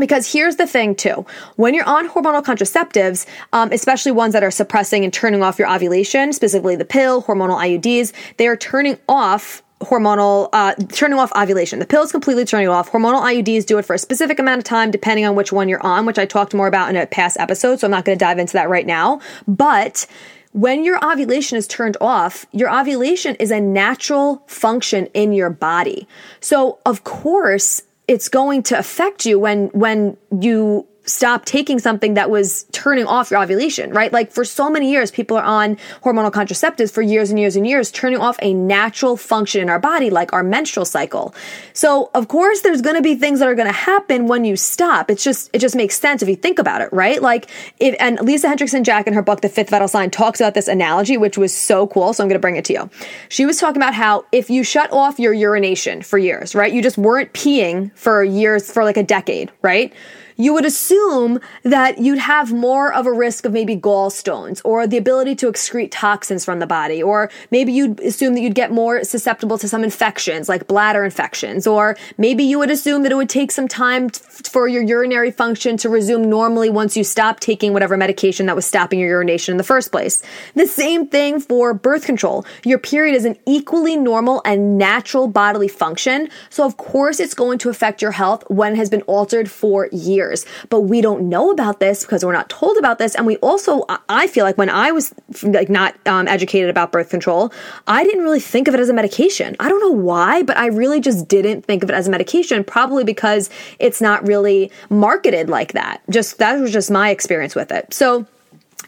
Because 0.00 0.32
here's 0.32 0.56
the 0.56 0.66
thing, 0.66 0.96
too. 0.96 1.24
When 1.56 1.74
you're 1.74 1.88
on 1.88 2.08
hormonal 2.08 2.42
contraceptives, 2.42 3.26
um, 3.52 3.70
especially 3.70 4.12
ones 4.12 4.32
that 4.32 4.42
are 4.42 4.50
suppressing 4.50 5.04
and 5.04 5.12
turning 5.12 5.42
off 5.42 5.58
your 5.58 5.72
ovulation, 5.72 6.32
specifically 6.32 6.74
the 6.74 6.84
pill, 6.84 7.22
hormonal 7.22 7.58
IUDs, 7.58 8.12
they 8.38 8.48
are 8.48 8.56
turning 8.56 8.98
off 9.08 9.62
hormonal 9.80 10.48
uh, 10.52 10.74
turning 10.92 11.18
off 11.18 11.32
ovulation. 11.34 11.78
The 11.78 11.86
pill 11.86 12.02
is 12.02 12.12
completely 12.12 12.44
turning 12.44 12.68
off. 12.68 12.90
Hormonal 12.90 13.22
IUDs 13.22 13.64
do 13.64 13.78
it 13.78 13.84
for 13.84 13.94
a 13.94 13.98
specific 13.98 14.38
amount 14.38 14.58
of 14.58 14.64
time, 14.64 14.90
depending 14.90 15.24
on 15.24 15.34
which 15.34 15.52
one 15.52 15.68
you're 15.68 15.84
on, 15.84 16.04
which 16.06 16.18
I 16.18 16.26
talked 16.26 16.52
more 16.54 16.66
about 16.66 16.90
in 16.90 16.96
a 16.96 17.06
past 17.06 17.38
episode. 17.38 17.80
So 17.80 17.86
I'm 17.86 17.90
not 17.90 18.04
going 18.04 18.18
to 18.18 18.22
dive 18.22 18.38
into 18.38 18.52
that 18.54 18.68
right 18.68 18.86
now. 18.86 19.20
But 19.48 20.06
when 20.52 20.84
your 20.84 21.02
ovulation 21.04 21.56
is 21.56 21.66
turned 21.66 21.96
off, 22.00 22.44
your 22.52 22.70
ovulation 22.70 23.36
is 23.36 23.50
a 23.50 23.60
natural 23.60 24.42
function 24.46 25.06
in 25.14 25.32
your 25.32 25.50
body. 25.50 26.06
So 26.40 26.78
of 26.84 27.04
course, 27.04 27.82
it's 28.10 28.28
going 28.28 28.60
to 28.60 28.76
affect 28.76 29.24
you 29.24 29.38
when 29.38 29.68
when 29.68 30.16
you 30.40 30.84
stop 31.10 31.44
taking 31.44 31.78
something 31.78 32.14
that 32.14 32.30
was 32.30 32.64
turning 32.72 33.04
off 33.06 33.30
your 33.30 33.42
ovulation, 33.42 33.90
right? 33.90 34.12
Like 34.12 34.30
for 34.30 34.44
so 34.44 34.70
many 34.70 34.90
years, 34.90 35.10
people 35.10 35.36
are 35.36 35.44
on 35.44 35.76
hormonal 36.02 36.30
contraceptives 36.30 36.92
for 36.92 37.02
years 37.02 37.30
and 37.30 37.38
years 37.38 37.56
and 37.56 37.66
years, 37.66 37.90
turning 37.90 38.18
off 38.18 38.38
a 38.40 38.54
natural 38.54 39.16
function 39.16 39.60
in 39.60 39.68
our 39.68 39.78
body, 39.78 40.10
like 40.10 40.32
our 40.32 40.42
menstrual 40.42 40.84
cycle. 40.84 41.34
So 41.72 42.10
of 42.14 42.28
course, 42.28 42.60
there's 42.62 42.80
going 42.80 42.96
to 42.96 43.02
be 43.02 43.14
things 43.14 43.40
that 43.40 43.48
are 43.48 43.54
going 43.54 43.68
to 43.68 43.72
happen 43.72 44.26
when 44.26 44.44
you 44.44 44.56
stop. 44.56 45.10
It's 45.10 45.24
just, 45.24 45.50
it 45.52 45.58
just 45.58 45.76
makes 45.76 45.98
sense 45.98 46.22
if 46.22 46.28
you 46.28 46.36
think 46.36 46.58
about 46.58 46.80
it, 46.80 46.92
right? 46.92 47.20
Like 47.20 47.50
if, 47.78 47.94
and 47.98 48.20
Lisa 48.20 48.48
Hendrickson 48.48 48.84
Jack 48.84 49.06
in 49.06 49.12
her 49.12 49.22
book, 49.22 49.40
The 49.40 49.48
Fifth 49.48 49.70
Vital 49.70 49.88
Sign 49.88 50.10
talks 50.10 50.40
about 50.40 50.54
this 50.54 50.68
analogy, 50.68 51.16
which 51.16 51.36
was 51.36 51.54
so 51.54 51.86
cool. 51.88 52.12
So 52.12 52.22
I'm 52.22 52.28
going 52.28 52.38
to 52.38 52.40
bring 52.40 52.56
it 52.56 52.64
to 52.66 52.72
you. 52.72 52.90
She 53.28 53.46
was 53.46 53.58
talking 53.58 53.82
about 53.82 53.94
how 53.94 54.24
if 54.32 54.48
you 54.50 54.62
shut 54.62 54.92
off 54.92 55.18
your 55.18 55.32
urination 55.32 56.02
for 56.02 56.18
years, 56.18 56.54
right? 56.54 56.72
You 56.72 56.82
just 56.82 56.98
weren't 56.98 57.32
peeing 57.32 57.90
for 57.96 58.22
years, 58.22 58.70
for 58.70 58.84
like 58.84 58.96
a 58.96 59.02
decade, 59.02 59.50
right? 59.62 59.92
You 60.40 60.54
would 60.54 60.64
assume 60.64 61.38
that 61.64 61.98
you'd 61.98 62.18
have 62.18 62.50
more 62.50 62.90
of 62.94 63.04
a 63.04 63.12
risk 63.12 63.44
of 63.44 63.52
maybe 63.52 63.76
gallstones 63.76 64.62
or 64.64 64.86
the 64.86 64.96
ability 64.96 65.34
to 65.34 65.52
excrete 65.52 65.90
toxins 65.90 66.46
from 66.46 66.60
the 66.60 66.66
body, 66.66 67.02
or 67.02 67.30
maybe 67.50 67.72
you'd 67.72 68.00
assume 68.00 68.32
that 68.32 68.40
you'd 68.40 68.54
get 68.54 68.72
more 68.72 69.04
susceptible 69.04 69.58
to 69.58 69.68
some 69.68 69.84
infections 69.84 70.48
like 70.48 70.66
bladder 70.66 71.04
infections, 71.04 71.66
or 71.66 71.94
maybe 72.16 72.42
you 72.42 72.58
would 72.58 72.70
assume 72.70 73.02
that 73.02 73.12
it 73.12 73.16
would 73.16 73.28
take 73.28 73.52
some 73.52 73.68
time 73.68 74.08
t- 74.08 74.22
for 74.44 74.66
your 74.66 74.82
urinary 74.82 75.30
function 75.30 75.76
to 75.76 75.90
resume 75.90 76.24
normally 76.30 76.70
once 76.70 76.96
you 76.96 77.04
stop 77.04 77.40
taking 77.40 77.74
whatever 77.74 77.98
medication 77.98 78.46
that 78.46 78.56
was 78.56 78.64
stopping 78.64 78.98
your 78.98 79.10
urination 79.10 79.52
in 79.52 79.58
the 79.58 79.64
first 79.64 79.92
place. 79.92 80.22
The 80.54 80.66
same 80.66 81.06
thing 81.06 81.38
for 81.38 81.74
birth 81.74 82.06
control. 82.06 82.46
Your 82.64 82.78
period 82.78 83.14
is 83.14 83.26
an 83.26 83.36
equally 83.46 83.94
normal 83.94 84.40
and 84.46 84.78
natural 84.78 85.28
bodily 85.28 85.68
function, 85.68 86.30
so 86.48 86.64
of 86.64 86.78
course 86.78 87.20
it's 87.20 87.34
going 87.34 87.58
to 87.58 87.68
affect 87.68 88.00
your 88.00 88.12
health 88.12 88.42
when 88.48 88.72
it 88.72 88.76
has 88.76 88.88
been 88.88 89.02
altered 89.02 89.50
for 89.50 89.88
years 89.92 90.29
years. 90.30 90.46
But 90.68 90.82
we 90.82 91.00
don't 91.00 91.28
know 91.28 91.50
about 91.50 91.80
this 91.80 92.02
because 92.02 92.24
we're 92.24 92.32
not 92.32 92.48
told 92.48 92.76
about 92.78 92.98
this. 92.98 93.14
And 93.14 93.26
we 93.26 93.36
also, 93.38 93.84
I 94.08 94.26
feel 94.26 94.44
like 94.44 94.56
when 94.56 94.70
I 94.70 94.92
was 94.92 95.14
like 95.42 95.68
not 95.68 95.94
um, 96.06 96.28
educated 96.28 96.70
about 96.70 96.92
birth 96.92 97.10
control, 97.10 97.52
I 97.86 98.04
didn't 98.04 98.22
really 98.22 98.40
think 98.40 98.68
of 98.68 98.74
it 98.74 98.80
as 98.80 98.88
a 98.88 98.94
medication. 98.94 99.56
I 99.60 99.68
don't 99.68 99.80
know 99.80 99.90
why, 99.90 100.42
but 100.42 100.56
I 100.56 100.66
really 100.66 101.00
just 101.00 101.28
didn't 101.28 101.62
think 101.62 101.82
of 101.82 101.90
it 101.90 101.94
as 101.94 102.08
a 102.08 102.10
medication, 102.10 102.64
probably 102.64 103.04
because 103.04 103.50
it's 103.78 104.00
not 104.00 104.26
really 104.26 104.70
marketed 104.88 105.48
like 105.48 105.72
that. 105.72 106.00
Just 106.08 106.38
that 106.38 106.58
was 106.60 106.72
just 106.72 106.90
my 106.90 107.10
experience 107.10 107.54
with 107.54 107.72
it. 107.72 107.92
So, 107.92 108.26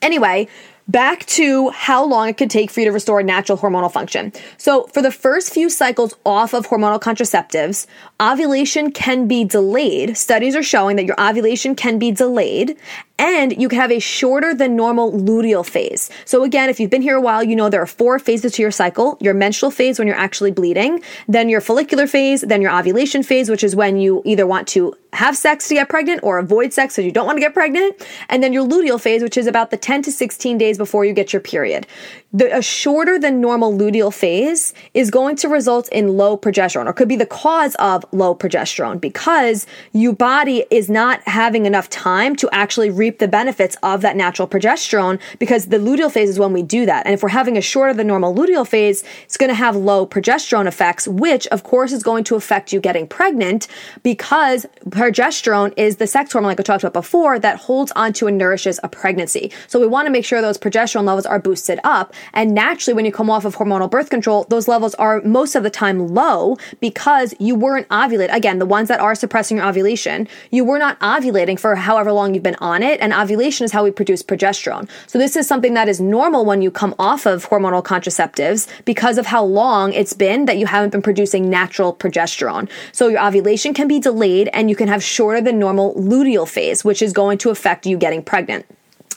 anyway, 0.00 0.48
back 0.92 1.24
to 1.26 1.70
how 1.70 2.04
long 2.04 2.28
it 2.28 2.36
could 2.36 2.50
take 2.50 2.70
for 2.70 2.80
you 2.80 2.86
to 2.86 2.92
restore 2.92 3.22
natural 3.22 3.58
hormonal 3.58 3.90
function. 3.90 4.32
So, 4.58 4.84
for 4.92 5.02
the 5.02 5.10
first 5.10 5.52
few 5.52 5.70
cycles 5.70 6.14
off 6.24 6.52
of 6.52 6.68
hormonal 6.68 7.00
contraceptives, 7.00 7.86
ovulation 8.20 8.92
can 8.92 9.26
be 9.26 9.42
delayed. 9.44 10.16
Studies 10.16 10.54
are 10.54 10.62
showing 10.62 10.96
that 10.96 11.06
your 11.06 11.20
ovulation 11.20 11.74
can 11.74 11.98
be 11.98 12.12
delayed 12.12 12.76
and 13.18 13.60
you 13.60 13.68
can 13.68 13.78
have 13.78 13.92
a 13.92 13.98
shorter 13.98 14.54
than 14.54 14.76
normal 14.76 15.12
luteal 15.12 15.64
phase. 15.64 16.10
So 16.24 16.42
again, 16.42 16.68
if 16.68 16.80
you've 16.80 16.90
been 16.90 17.02
here 17.02 17.16
a 17.16 17.20
while, 17.20 17.42
you 17.42 17.54
know 17.54 17.68
there 17.68 17.82
are 17.82 17.86
four 17.86 18.18
phases 18.18 18.52
to 18.52 18.62
your 18.62 18.70
cycle. 18.70 19.16
Your 19.20 19.34
menstrual 19.34 19.70
phase 19.70 19.98
when 19.98 20.08
you're 20.08 20.16
actually 20.16 20.50
bleeding, 20.50 21.02
then 21.28 21.48
your 21.48 21.60
follicular 21.60 22.06
phase, 22.06 22.42
then 22.42 22.62
your 22.62 22.76
ovulation 22.76 23.22
phase, 23.22 23.48
which 23.48 23.62
is 23.62 23.76
when 23.76 23.98
you 23.98 24.22
either 24.24 24.46
want 24.46 24.66
to 24.68 24.94
have 25.12 25.36
sex 25.36 25.68
to 25.68 25.74
get 25.74 25.88
pregnant 25.88 26.20
or 26.22 26.38
avoid 26.38 26.72
sex 26.72 26.94
so 26.94 27.02
you 27.02 27.12
don't 27.12 27.26
want 27.26 27.36
to 27.36 27.40
get 27.40 27.52
pregnant, 27.52 28.06
and 28.28 28.42
then 28.42 28.52
your 28.52 28.66
luteal 28.66 29.00
phase, 29.00 29.22
which 29.22 29.36
is 29.36 29.46
about 29.46 29.70
the 29.70 29.76
10 29.76 30.02
to 30.02 30.12
16 30.12 30.56
days 30.56 30.78
before 30.78 31.04
you 31.04 31.12
get 31.12 31.32
your 31.32 31.40
period. 31.40 31.86
The, 32.32 32.56
a 32.56 32.62
shorter 32.62 33.18
than 33.18 33.40
normal 33.40 33.76
luteal 33.76 34.12
phase 34.12 34.72
is 34.94 35.10
going 35.10 35.36
to 35.36 35.48
result 35.48 35.88
in 35.90 36.16
low 36.16 36.38
progesterone 36.38 36.86
or 36.86 36.94
could 36.94 37.08
be 37.08 37.16
the 37.16 37.26
cause 37.26 37.74
of 37.74 38.06
low 38.12 38.34
progesterone 38.34 39.00
because 39.00 39.66
your 39.92 40.14
body 40.14 40.64
is 40.70 40.88
not 40.88 41.20
having 41.28 41.66
enough 41.66 41.90
time 41.90 42.34
to 42.36 42.48
actually 42.50 42.88
reap 43.02 43.18
the 43.18 43.26
benefits 43.26 43.76
of 43.82 44.00
that 44.00 44.14
natural 44.14 44.46
progesterone 44.46 45.20
because 45.40 45.66
the 45.66 45.76
luteal 45.76 46.10
phase 46.10 46.28
is 46.28 46.38
when 46.38 46.52
we 46.52 46.62
do 46.62 46.86
that. 46.86 47.04
And 47.04 47.12
if 47.12 47.20
we're 47.20 47.36
having 47.40 47.56
a 47.56 47.60
shorter 47.60 47.92
than 47.92 48.06
normal 48.06 48.32
luteal 48.32 48.64
phase, 48.64 49.02
it's 49.24 49.36
going 49.36 49.48
to 49.48 49.56
have 49.56 49.74
low 49.74 50.06
progesterone 50.06 50.66
effects, 50.66 51.08
which 51.08 51.48
of 51.48 51.64
course 51.64 51.90
is 51.90 52.04
going 52.04 52.22
to 52.24 52.36
affect 52.36 52.72
you 52.72 52.78
getting 52.78 53.08
pregnant 53.08 53.66
because 54.04 54.66
progesterone 54.88 55.72
is 55.76 55.96
the 55.96 56.06
sex 56.06 56.32
hormone, 56.32 56.50
like 56.50 56.60
I 56.60 56.62
talked 56.62 56.84
about 56.84 56.92
before, 56.92 57.40
that 57.40 57.56
holds 57.56 57.90
onto 57.96 58.28
and 58.28 58.38
nourishes 58.38 58.78
a 58.84 58.88
pregnancy. 58.88 59.50
So 59.66 59.80
we 59.80 59.88
want 59.88 60.06
to 60.06 60.12
make 60.12 60.24
sure 60.24 60.40
those 60.40 60.58
progesterone 60.58 61.04
levels 61.04 61.26
are 61.26 61.40
boosted 61.40 61.80
up. 61.82 62.14
And 62.32 62.54
naturally, 62.54 62.94
when 62.94 63.04
you 63.04 63.10
come 63.10 63.30
off 63.30 63.44
of 63.44 63.56
hormonal 63.56 63.90
birth 63.90 64.10
control, 64.10 64.44
those 64.48 64.68
levels 64.68 64.94
are 64.94 65.20
most 65.22 65.56
of 65.56 65.64
the 65.64 65.70
time 65.70 65.98
low 66.14 66.56
because 66.78 67.34
you 67.40 67.56
weren't 67.56 67.88
ovulating. 67.88 68.32
Again, 68.32 68.60
the 68.60 68.66
ones 68.66 68.86
that 68.88 69.00
are 69.00 69.16
suppressing 69.16 69.56
your 69.56 69.66
ovulation, 69.66 70.28
you 70.52 70.64
were 70.64 70.78
not 70.78 71.00
ovulating 71.00 71.58
for 71.58 71.74
however 71.74 72.12
long 72.12 72.34
you've 72.34 72.44
been 72.44 72.62
on 72.72 72.84
it. 72.84 72.91
And 73.00 73.12
ovulation 73.12 73.64
is 73.64 73.72
how 73.72 73.84
we 73.84 73.90
produce 73.90 74.22
progesterone. 74.22 74.88
So 75.06 75.18
this 75.18 75.36
is 75.36 75.46
something 75.46 75.74
that 75.74 75.88
is 75.88 76.00
normal 76.00 76.44
when 76.44 76.62
you 76.62 76.70
come 76.70 76.94
off 76.98 77.26
of 77.26 77.48
hormonal 77.48 77.82
contraceptives 77.82 78.66
because 78.84 79.18
of 79.18 79.26
how 79.26 79.44
long 79.44 79.92
it's 79.92 80.12
been 80.12 80.46
that 80.46 80.58
you 80.58 80.66
haven't 80.66 80.90
been 80.90 81.02
producing 81.02 81.48
natural 81.50 81.94
progesterone. 81.94 82.68
So 82.92 83.08
your 83.08 83.24
ovulation 83.24 83.74
can 83.74 83.88
be 83.88 83.98
delayed 83.98 84.48
and 84.52 84.68
you 84.68 84.76
can 84.76 84.88
have 84.88 85.02
shorter 85.02 85.40
than 85.40 85.58
normal 85.58 85.94
luteal 85.94 86.48
phase, 86.48 86.84
which 86.84 87.02
is 87.02 87.12
going 87.12 87.38
to 87.38 87.50
affect 87.50 87.86
you 87.86 87.96
getting 87.96 88.22
pregnant. 88.22 88.66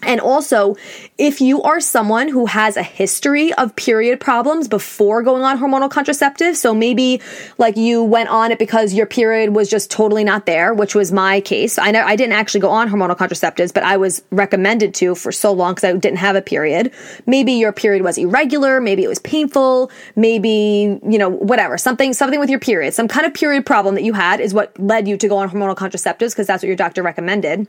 And 0.04 0.20
also, 0.20 0.75
if 1.18 1.42
you 1.42 1.62
are 1.62 1.80
someone 1.80 2.28
who 2.28 2.46
has 2.46 2.78
a 2.78 2.84
history 2.84 3.54
of 3.54 3.75
period 3.75 4.20
problems 4.20 4.68
before 4.68 5.24
going 5.24 5.44
on 5.44 5.58
hormonal 5.58 5.90
contraceptives, 5.90 6.58
so 6.58 6.74
maybe 6.74 7.22
like 7.58 7.78
you 7.78 8.04
went 8.04 8.30
on 8.30 8.52
it 8.52 8.60
because 8.60 8.94
your 8.94 9.06
period 9.06 9.56
was 9.56 9.70
just 9.70 9.90
totally 9.90 10.24
not 10.24 10.46
there, 10.46 10.74
which 10.74 10.96
was 10.96 11.12
my 11.12 11.42
case. 11.42 11.78
I 11.78 11.92
know 11.92 12.04
I 12.04 12.16
didn't 12.16 12.34
actually 12.34 12.62
go 12.62 12.70
on 12.70 12.90
hormonal 12.90 13.18
contraceptives, 13.18 13.74
but 13.74 13.84
I 13.84 13.98
was 13.98 14.24
recommended 14.32 14.94
to 14.96 15.16
for 15.16 15.32
so 15.32 15.52
long 15.52 15.74
because 15.74 15.84
I 15.86 15.94
didn't 15.94 16.20
have 16.20 16.36
a 16.36 16.42
period. 16.42 16.92
Maybe 17.25 17.54
your 17.54 17.72
period 17.72 18.04
was 18.04 18.18
irregular, 18.18 18.82
maybe 18.82 19.04
it 19.04 19.08
was 19.08 19.20
painful, 19.20 19.92
maybe, 20.16 21.00
you 21.08 21.18
know, 21.18 21.30
whatever, 21.30 21.78
something 21.78 22.14
something 22.14 22.40
with 22.40 22.50
your 22.50 22.60
period, 22.60 22.94
some 22.94 23.08
kind 23.08 23.25
of 23.25 23.34
period 23.34 23.66
problem 23.66 23.96
that 23.96 24.04
you 24.04 24.14
had 24.14 24.40
is 24.40 24.54
what 24.54 24.78
led 24.80 25.08
you 25.08 25.18
to 25.18 25.28
go 25.28 25.38
on 25.38 25.50
hormonal 25.50 25.75
contraceptives 25.75 26.32
because 26.32 26.48
that's 26.48 26.64
what 26.64 26.68
your 26.68 26.75
doctor 26.75 27.02
recommended. 27.02 27.68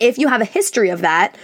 If 0.00 0.18
you 0.18 0.28
have 0.28 0.40
a 0.40 0.46
history 0.46 0.90
of 0.90 1.00
that, 1.00 1.36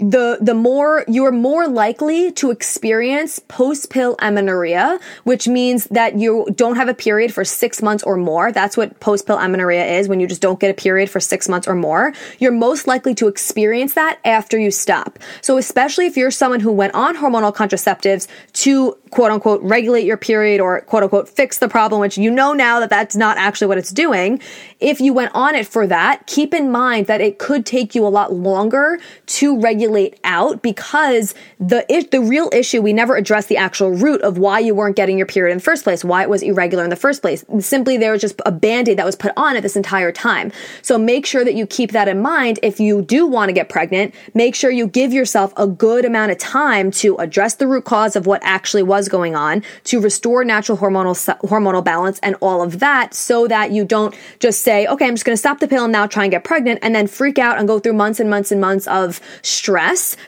the 0.00 0.38
the 0.40 0.54
more 0.54 1.04
you're 1.06 1.30
more 1.30 1.68
likely 1.68 2.32
to 2.32 2.50
experience 2.50 3.38
post 3.38 3.90
pill 3.90 4.16
amenorrhea, 4.18 4.98
which 5.22 5.46
means 5.46 5.84
that 5.86 6.18
you 6.18 6.46
don't 6.56 6.74
have 6.76 6.88
a 6.88 6.94
period 6.94 7.32
for 7.32 7.44
six 7.44 7.80
months 7.80 8.02
or 8.02 8.16
more. 8.16 8.50
That's 8.50 8.76
what 8.76 8.98
post 8.98 9.26
pill 9.26 9.38
amenorrhea 9.38 9.86
is 9.98 10.08
when 10.08 10.18
you 10.18 10.26
just 10.26 10.42
don't 10.42 10.58
get 10.58 10.70
a 10.70 10.74
period 10.74 11.10
for 11.10 11.20
six 11.20 11.48
months 11.48 11.68
or 11.68 11.76
more. 11.76 12.12
You're 12.40 12.52
most 12.52 12.88
likely 12.88 13.14
to 13.16 13.28
experience 13.28 13.94
that 13.94 14.18
after 14.24 14.58
you 14.58 14.72
stop. 14.72 15.20
So 15.40 15.58
especially 15.58 16.06
if 16.06 16.16
you're 16.16 16.32
someone 16.32 16.60
who 16.60 16.72
went 16.72 16.94
on 16.94 17.16
hormonal 17.16 17.54
contraceptives 17.54 18.26
to 18.54 18.98
quote 19.10 19.30
unquote 19.30 19.62
regulate 19.62 20.04
your 20.04 20.16
period 20.16 20.60
or 20.60 20.80
quote 20.80 21.04
unquote 21.04 21.28
fix 21.28 21.58
the 21.58 21.68
problem, 21.68 22.00
which 22.00 22.18
you 22.18 22.32
know 22.32 22.52
now 22.52 22.80
that 22.80 22.90
that's 22.90 23.14
not 23.14 23.38
actually 23.38 23.68
what 23.68 23.78
it's 23.78 23.92
doing. 23.92 24.40
If 24.80 25.00
you 25.00 25.12
went 25.12 25.30
on 25.34 25.54
it 25.54 25.68
for 25.68 25.86
that, 25.86 26.26
keep 26.26 26.52
in 26.52 26.72
mind 26.72 27.06
that 27.06 27.20
it 27.20 27.38
could 27.38 27.64
take 27.64 27.94
you 27.94 28.04
a 28.04 28.08
lot 28.08 28.32
longer 28.32 28.98
to 29.26 29.60
regulate 29.60 29.83
out 30.24 30.62
because 30.62 31.34
the 31.60 31.84
the 32.10 32.20
real 32.20 32.50
issue 32.52 32.82
we 32.82 32.92
never 32.92 33.16
addressed 33.16 33.48
the 33.48 33.56
actual 33.56 33.92
root 33.92 34.20
of 34.22 34.38
why 34.38 34.58
you 34.58 34.74
weren't 34.74 34.96
getting 34.96 35.16
your 35.16 35.26
period 35.26 35.52
in 35.52 35.58
the 35.58 35.64
first 35.64 35.84
place, 35.84 36.04
why 36.04 36.22
it 36.22 36.30
was 36.30 36.42
irregular 36.42 36.82
in 36.82 36.90
the 36.90 36.96
first 36.96 37.22
place. 37.22 37.44
Simply 37.60 37.96
there 37.96 38.12
was 38.12 38.20
just 38.20 38.40
a 38.46 38.52
band-aid 38.52 38.98
that 38.98 39.06
was 39.06 39.16
put 39.16 39.32
on 39.36 39.56
it 39.56 39.60
this 39.60 39.76
entire 39.76 40.10
time. 40.10 40.50
So 40.82 40.98
make 40.98 41.26
sure 41.26 41.44
that 41.44 41.54
you 41.54 41.66
keep 41.66 41.92
that 41.92 42.08
in 42.08 42.20
mind 42.20 42.58
if 42.62 42.80
you 42.80 43.02
do 43.02 43.26
want 43.26 43.48
to 43.48 43.52
get 43.52 43.68
pregnant. 43.68 44.14
Make 44.34 44.54
sure 44.54 44.70
you 44.70 44.86
give 44.86 45.12
yourself 45.12 45.52
a 45.56 45.66
good 45.66 46.04
amount 46.04 46.32
of 46.32 46.38
time 46.38 46.90
to 46.92 47.16
address 47.16 47.54
the 47.56 47.66
root 47.66 47.84
cause 47.84 48.16
of 48.16 48.26
what 48.26 48.42
actually 48.42 48.82
was 48.82 48.94
was 48.94 49.08
going 49.08 49.34
on 49.34 49.62
to 49.84 50.00
restore 50.00 50.44
natural 50.44 50.78
hormonal 50.78 51.14
hormonal 51.40 51.84
balance 51.84 52.18
and 52.22 52.36
all 52.40 52.62
of 52.62 52.78
that 52.78 53.12
so 53.12 53.46
that 53.48 53.70
you 53.70 53.84
don't 53.84 54.14
just 54.38 54.62
say, 54.62 54.86
okay, 54.86 55.06
I'm 55.06 55.14
just 55.14 55.24
going 55.24 55.34
to 55.34 55.38
stop 55.38 55.60
the 55.60 55.68
pill 55.68 55.84
and 55.84 55.92
now 55.92 56.06
try 56.06 56.24
and 56.24 56.30
get 56.30 56.44
pregnant 56.44 56.78
and 56.82 56.94
then 56.94 57.06
freak 57.06 57.38
out 57.38 57.58
and 57.58 57.68
go 57.68 57.78
through 57.78 57.94
months 57.94 58.20
and 58.20 58.30
months 58.30 58.50
and 58.50 58.60
months 58.60 58.86
of 58.86 59.20
stress 59.42 59.73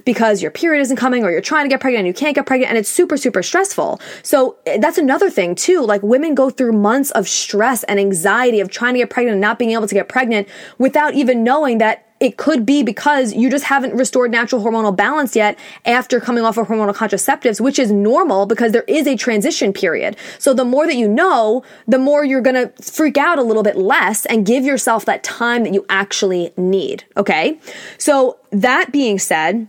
because 0.05 0.43
your 0.43 0.51
period 0.51 0.81
isn't 0.83 0.97
coming 0.97 1.25
or 1.25 1.31
you're 1.31 1.41
trying 1.41 1.65
to 1.65 1.69
get 1.69 1.81
pregnant 1.81 2.01
and 2.01 2.07
you 2.07 2.15
can't 2.15 2.35
get 2.35 2.47
pregnant 2.47 2.71
and 2.71 2.79
it's 2.79 2.89
super, 2.89 3.17
super 3.17 3.43
stressful. 3.43 4.01
So 4.23 4.57
eh, 4.67 4.79
that's 4.79 4.99
another 4.99 5.31
thing 5.31 5.55
too. 5.55 5.83
Like 5.83 6.03
women 6.03 6.35
go 6.35 6.51
through 6.51 6.73
months 6.73 7.11
of 7.13 7.29
stress 7.29 7.85
and 7.85 7.99
anxiety 7.99 8.61
of 8.61 8.71
trying 8.71 8.95
to 8.95 8.99
get 9.01 9.11
pregnant 9.11 9.35
and 9.35 9.41
not 9.41 9.59
being 9.59 9.73
able 9.73 9.87
to 9.87 9.95
get 9.95 10.09
pregnant 10.09 10.49
without 10.79 11.15
even 11.15 11.45
knowing 11.45 11.79
that 11.79 12.06
it 12.19 12.37
could 12.37 12.65
be 12.65 12.83
because 12.83 13.35
you 13.35 13.51
just 13.51 13.65
haven't 13.65 13.95
restored 13.95 14.31
natural 14.31 14.63
hormonal 14.63 14.95
balance 14.95 15.37
yet 15.37 15.59
after 15.85 16.19
coming 16.19 16.45
off 16.45 16.57
of 16.57 16.67
hormonal 16.67 16.95
contraceptives, 16.95 17.61
which 17.61 17.79
is 17.79 17.93
normal 17.93 18.47
because 18.47 18.73
there 18.73 18.85
is 18.89 19.07
a 19.07 19.17
transition 19.17 19.73
period. 19.73 20.17
So 20.39 20.55
the 20.55 20.65
more 20.65 20.87
that 20.87 20.97
you 20.97 21.09
know, 21.09 21.63
the 21.87 21.99
more 21.99 22.25
you're 22.25 22.41
going 22.41 22.55
to 22.55 22.83
freak 22.83 23.19
out 23.19 23.39
a 23.39 23.43
little 23.43 23.63
bit 23.63 23.77
less 23.77 24.25
and 24.27 24.47
give 24.47 24.65
yourself 24.65 25.05
that 25.05 25.23
time 25.23 25.65
that 25.65 25.75
you 25.75 25.85
actually 25.89 26.53
need. 26.57 27.05
Okay. 27.17 27.59
So 27.99 28.39
that 28.51 28.93
being 28.93 29.19
said, 29.19 29.69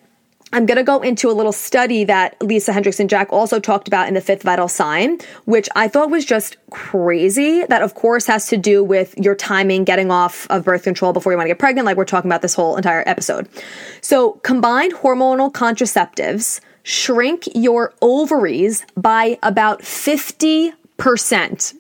I'm 0.54 0.66
going 0.66 0.78
to 0.78 0.84
go 0.84 1.02
into 1.02 1.30
a 1.30 1.34
little 1.34 1.52
study 1.52 2.06
that 2.06 2.42
Lisa 2.42 2.72
Hendrickson 2.72 3.08
Jack 3.08 3.28
also 3.32 3.60
talked 3.60 3.88
about 3.88 4.08
in 4.08 4.14
the 4.14 4.22
fifth 4.22 4.44
vital 4.44 4.68
sign, 4.68 5.20
which 5.46 5.68
I 5.76 5.88
thought 5.90 6.10
was 6.10 6.24
just 6.24 6.56
crazy. 6.70 7.66
That, 7.66 7.82
of 7.82 7.96
course, 7.96 8.26
has 8.28 8.48
to 8.48 8.58
do 8.58 8.84
with 8.84 9.18
your 9.18 9.36
timing 9.36 9.84
getting 9.84 10.10
off 10.10 10.48
of 10.50 10.64
birth 10.64 10.84
control 10.84 11.12
before 11.12 11.34
you 11.34 11.38
want 11.38 11.48
to 11.48 11.50
get 11.50 11.60
pregnant, 11.60 11.86
like 11.86 11.98
we're 11.98 12.06
talking 12.06 12.30
about 12.30 12.42
this 12.42 12.54
whole 12.54 12.78
entire 12.78 13.04
episode. 13.06 13.50
So, 14.02 14.34
combined 14.44 14.94
hormonal 14.94 15.52
contraceptives 15.52 16.62
shrink 16.84 17.50
your 17.54 17.94
ovaries 18.02 18.86
by 18.96 19.38
about 19.44 19.82
50%. 19.82 21.76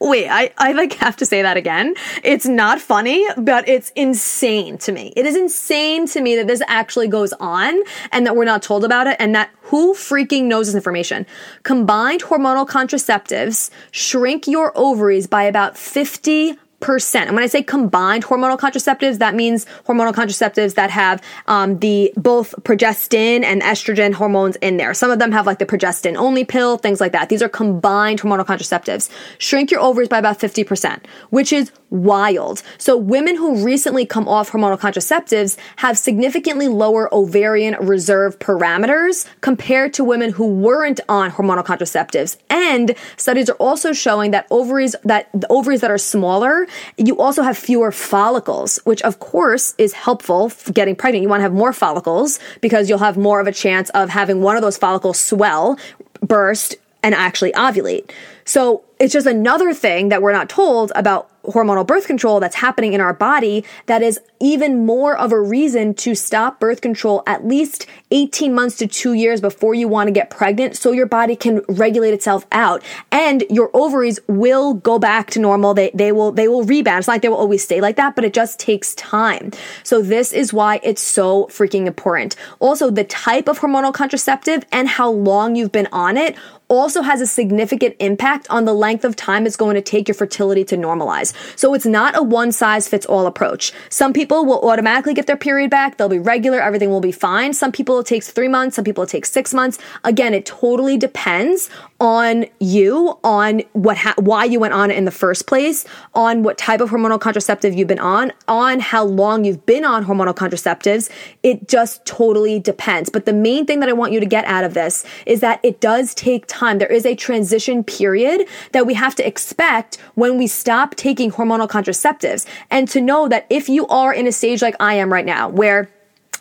Wait, 0.00 0.28
I, 0.28 0.52
I 0.58 0.72
like 0.72 0.92
have 0.94 1.16
to 1.16 1.26
say 1.26 1.42
that 1.42 1.56
again. 1.56 1.94
It's 2.22 2.46
not 2.46 2.80
funny, 2.80 3.26
but 3.36 3.68
it's 3.68 3.90
insane 3.96 4.78
to 4.78 4.92
me. 4.92 5.12
It 5.16 5.26
is 5.26 5.34
insane 5.34 6.06
to 6.08 6.20
me 6.20 6.36
that 6.36 6.46
this 6.46 6.62
actually 6.68 7.08
goes 7.08 7.32
on 7.40 7.80
and 8.12 8.24
that 8.24 8.36
we're 8.36 8.44
not 8.44 8.62
told 8.62 8.84
about 8.84 9.08
it 9.08 9.16
and 9.18 9.34
that 9.34 9.50
who 9.62 9.94
freaking 9.94 10.44
knows 10.44 10.66
this 10.66 10.76
information? 10.76 11.26
Combined 11.64 12.22
hormonal 12.22 12.66
contraceptives 12.66 13.70
shrink 13.90 14.46
your 14.46 14.72
ovaries 14.76 15.26
by 15.26 15.42
about 15.42 15.76
50 15.76 16.56
percent. 16.80 17.26
And 17.26 17.34
when 17.34 17.42
I 17.42 17.48
say 17.48 17.62
combined 17.62 18.24
hormonal 18.24 18.58
contraceptives, 18.58 19.18
that 19.18 19.34
means 19.34 19.66
hormonal 19.86 20.12
contraceptives 20.12 20.74
that 20.74 20.90
have 20.90 21.22
um, 21.46 21.78
the 21.80 22.12
both 22.16 22.54
progestin 22.62 23.42
and 23.44 23.62
estrogen 23.62 24.12
hormones 24.14 24.56
in 24.56 24.76
there. 24.76 24.94
Some 24.94 25.10
of 25.10 25.18
them 25.18 25.32
have 25.32 25.46
like 25.46 25.58
the 25.58 25.66
progestin 25.66 26.16
only 26.16 26.44
pill, 26.44 26.78
things 26.78 27.00
like 27.00 27.12
that. 27.12 27.28
These 27.28 27.42
are 27.42 27.48
combined 27.48 28.20
hormonal 28.20 28.46
contraceptives. 28.46 29.10
Shrink 29.38 29.70
your 29.70 29.80
ovaries 29.80 30.08
by 30.08 30.18
about 30.18 30.38
50%, 30.38 31.04
which 31.30 31.52
is 31.52 31.72
wild. 31.90 32.62
So 32.76 32.96
women 32.96 33.36
who 33.36 33.64
recently 33.64 34.04
come 34.06 34.28
off 34.28 34.50
hormonal 34.50 34.78
contraceptives 34.78 35.56
have 35.76 35.96
significantly 35.96 36.68
lower 36.68 37.12
ovarian 37.14 37.76
reserve 37.80 38.38
parameters 38.38 39.26
compared 39.40 39.94
to 39.94 40.04
women 40.04 40.30
who 40.30 40.46
weren't 40.46 41.00
on 41.08 41.30
hormonal 41.30 41.64
contraceptives. 41.64 42.36
And 42.50 42.94
studies 43.16 43.48
are 43.50 43.54
also 43.54 43.92
showing 43.92 44.30
that 44.32 44.46
ovaries 44.50 44.94
that 45.04 45.28
the 45.32 45.46
ovaries 45.48 45.80
that 45.80 45.90
are 45.90 45.98
smaller, 45.98 46.66
you 46.96 47.18
also 47.18 47.42
have 47.42 47.56
fewer 47.56 47.92
follicles, 47.92 48.78
which 48.84 49.02
of 49.02 49.18
course 49.20 49.74
is 49.78 49.92
helpful 49.92 50.48
for 50.48 50.72
getting 50.72 50.96
pregnant. 50.96 51.22
You 51.22 51.28
want 51.28 51.40
to 51.40 51.44
have 51.44 51.52
more 51.52 51.72
follicles 51.72 52.38
because 52.60 52.88
you'll 52.88 52.98
have 52.98 53.16
more 53.16 53.40
of 53.40 53.46
a 53.46 53.52
chance 53.52 53.90
of 53.90 54.08
having 54.08 54.42
one 54.42 54.56
of 54.56 54.62
those 54.62 54.76
follicles 54.76 55.18
swell, 55.18 55.78
burst, 56.20 56.76
and 57.02 57.14
actually 57.14 57.52
ovulate. 57.52 58.10
So 58.44 58.82
it's 58.98 59.12
just 59.12 59.26
another 59.26 59.72
thing 59.74 60.08
that 60.08 60.22
we're 60.22 60.32
not 60.32 60.48
told 60.48 60.90
about 60.94 61.30
hormonal 61.48 61.86
birth 61.86 62.06
control 62.06 62.40
that's 62.40 62.56
happening 62.56 62.92
in 62.92 63.00
our 63.00 63.12
body 63.12 63.64
that 63.86 64.02
is 64.02 64.20
even 64.40 64.86
more 64.86 65.16
of 65.16 65.32
a 65.32 65.40
reason 65.40 65.94
to 65.94 66.14
stop 66.14 66.60
birth 66.60 66.80
control 66.80 67.22
at 67.26 67.46
least 67.46 67.86
18 68.10 68.54
months 68.54 68.76
to 68.76 68.86
two 68.86 69.12
years 69.12 69.40
before 69.40 69.74
you 69.74 69.88
want 69.88 70.06
to 70.06 70.12
get 70.12 70.30
pregnant 70.30 70.76
so 70.76 70.92
your 70.92 71.06
body 71.06 71.36
can 71.36 71.62
regulate 71.68 72.14
itself 72.14 72.46
out. 72.52 72.82
And 73.10 73.44
your 73.50 73.70
ovaries 73.74 74.20
will 74.28 74.74
go 74.74 74.98
back 74.98 75.30
to 75.30 75.40
normal. 75.40 75.74
They, 75.74 75.90
they 75.94 76.12
will 76.12 76.32
they 76.32 76.48
will 76.48 76.64
rebound. 76.64 77.00
It's 77.00 77.08
not 77.08 77.14
like 77.14 77.22
they 77.22 77.28
will 77.28 77.36
always 77.36 77.64
stay 77.64 77.80
like 77.80 77.96
that 77.96 78.14
but 78.14 78.24
it 78.24 78.32
just 78.32 78.58
takes 78.58 78.94
time. 78.94 79.50
So 79.82 80.02
this 80.02 80.32
is 80.32 80.52
why 80.52 80.80
it's 80.82 81.02
so 81.02 81.46
freaking 81.46 81.86
important. 81.86 82.36
Also 82.60 82.90
the 82.90 83.04
type 83.04 83.48
of 83.48 83.58
hormonal 83.60 83.92
contraceptive 83.92 84.64
and 84.72 84.88
how 84.88 85.10
long 85.10 85.56
you've 85.56 85.72
been 85.72 85.88
on 85.92 86.16
it 86.16 86.36
also 86.68 87.02
has 87.02 87.20
a 87.20 87.26
significant 87.26 87.96
impact 87.98 88.46
on 88.50 88.64
the 88.64 88.72
length 88.72 89.04
of 89.04 89.16
time 89.16 89.46
it's 89.46 89.56
going 89.56 89.74
to 89.74 89.82
take 89.82 90.08
your 90.08 90.14
fertility 90.14 90.64
to 90.64 90.76
normalize. 90.76 91.32
So 91.56 91.74
it's 91.74 91.86
not 91.86 92.16
a 92.16 92.22
one 92.22 92.52
size 92.52 92.88
fits 92.88 93.06
all 93.06 93.26
approach. 93.26 93.72
Some 93.88 94.12
people 94.12 94.44
will 94.44 94.68
automatically 94.68 95.14
get 95.14 95.26
their 95.26 95.36
period 95.36 95.70
back. 95.70 95.96
They'll 95.96 96.08
be 96.08 96.18
regular. 96.18 96.60
Everything 96.60 96.90
will 96.90 97.00
be 97.00 97.12
fine. 97.12 97.52
Some 97.52 97.72
people 97.72 97.98
it 97.98 98.06
takes 98.06 98.30
three 98.30 98.48
months. 98.48 98.76
Some 98.76 98.84
people 98.84 99.04
it 99.04 99.10
takes 99.10 99.30
six 99.30 99.52
months. 99.52 99.78
Again, 100.04 100.34
it 100.34 100.46
totally 100.46 100.96
depends 100.96 101.70
on 102.00 102.46
you, 102.60 103.18
on 103.24 103.62
what, 103.72 103.96
ha- 103.96 104.14
why 104.18 104.44
you 104.44 104.60
went 104.60 104.72
on 104.72 104.90
it 104.90 104.96
in 104.96 105.04
the 105.04 105.10
first 105.10 105.46
place, 105.46 105.84
on 106.14 106.42
what 106.42 106.56
type 106.56 106.80
of 106.80 106.90
hormonal 106.90 107.20
contraceptive 107.20 107.74
you've 107.74 107.88
been 107.88 107.98
on, 107.98 108.32
on 108.46 108.78
how 108.78 109.04
long 109.04 109.44
you've 109.44 109.66
been 109.66 109.84
on 109.84 110.04
hormonal 110.04 110.34
contraceptives. 110.34 111.10
It 111.42 111.68
just 111.68 112.04
totally 112.06 112.60
depends. 112.60 113.10
But 113.10 113.26
the 113.26 113.32
main 113.32 113.66
thing 113.66 113.80
that 113.80 113.88
I 113.88 113.92
want 113.92 114.12
you 114.12 114.20
to 114.20 114.26
get 114.26 114.44
out 114.44 114.64
of 114.64 114.74
this 114.74 115.04
is 115.26 115.40
that 115.40 115.60
it 115.64 115.80
does 115.80 116.14
take 116.14 116.46
time. 116.46 116.78
There 116.78 116.92
is 116.92 117.04
a 117.04 117.16
transition 117.16 117.82
period 117.82 118.46
that 118.72 118.86
we 118.86 118.94
have 118.94 119.14
to 119.16 119.26
expect 119.26 119.96
when 120.14 120.38
we 120.38 120.46
stop 120.46 120.94
taking 120.94 121.32
hormonal 121.32 121.68
contraceptives. 121.68 122.46
And 122.70 122.88
to 122.88 123.00
know 123.00 123.28
that 123.28 123.46
if 123.50 123.68
you 123.68 123.86
are 123.88 124.12
in 124.12 124.26
a 124.26 124.32
stage 124.32 124.62
like 124.62 124.76
I 124.78 124.94
am 124.94 125.12
right 125.12 125.26
now, 125.26 125.48
where 125.48 125.90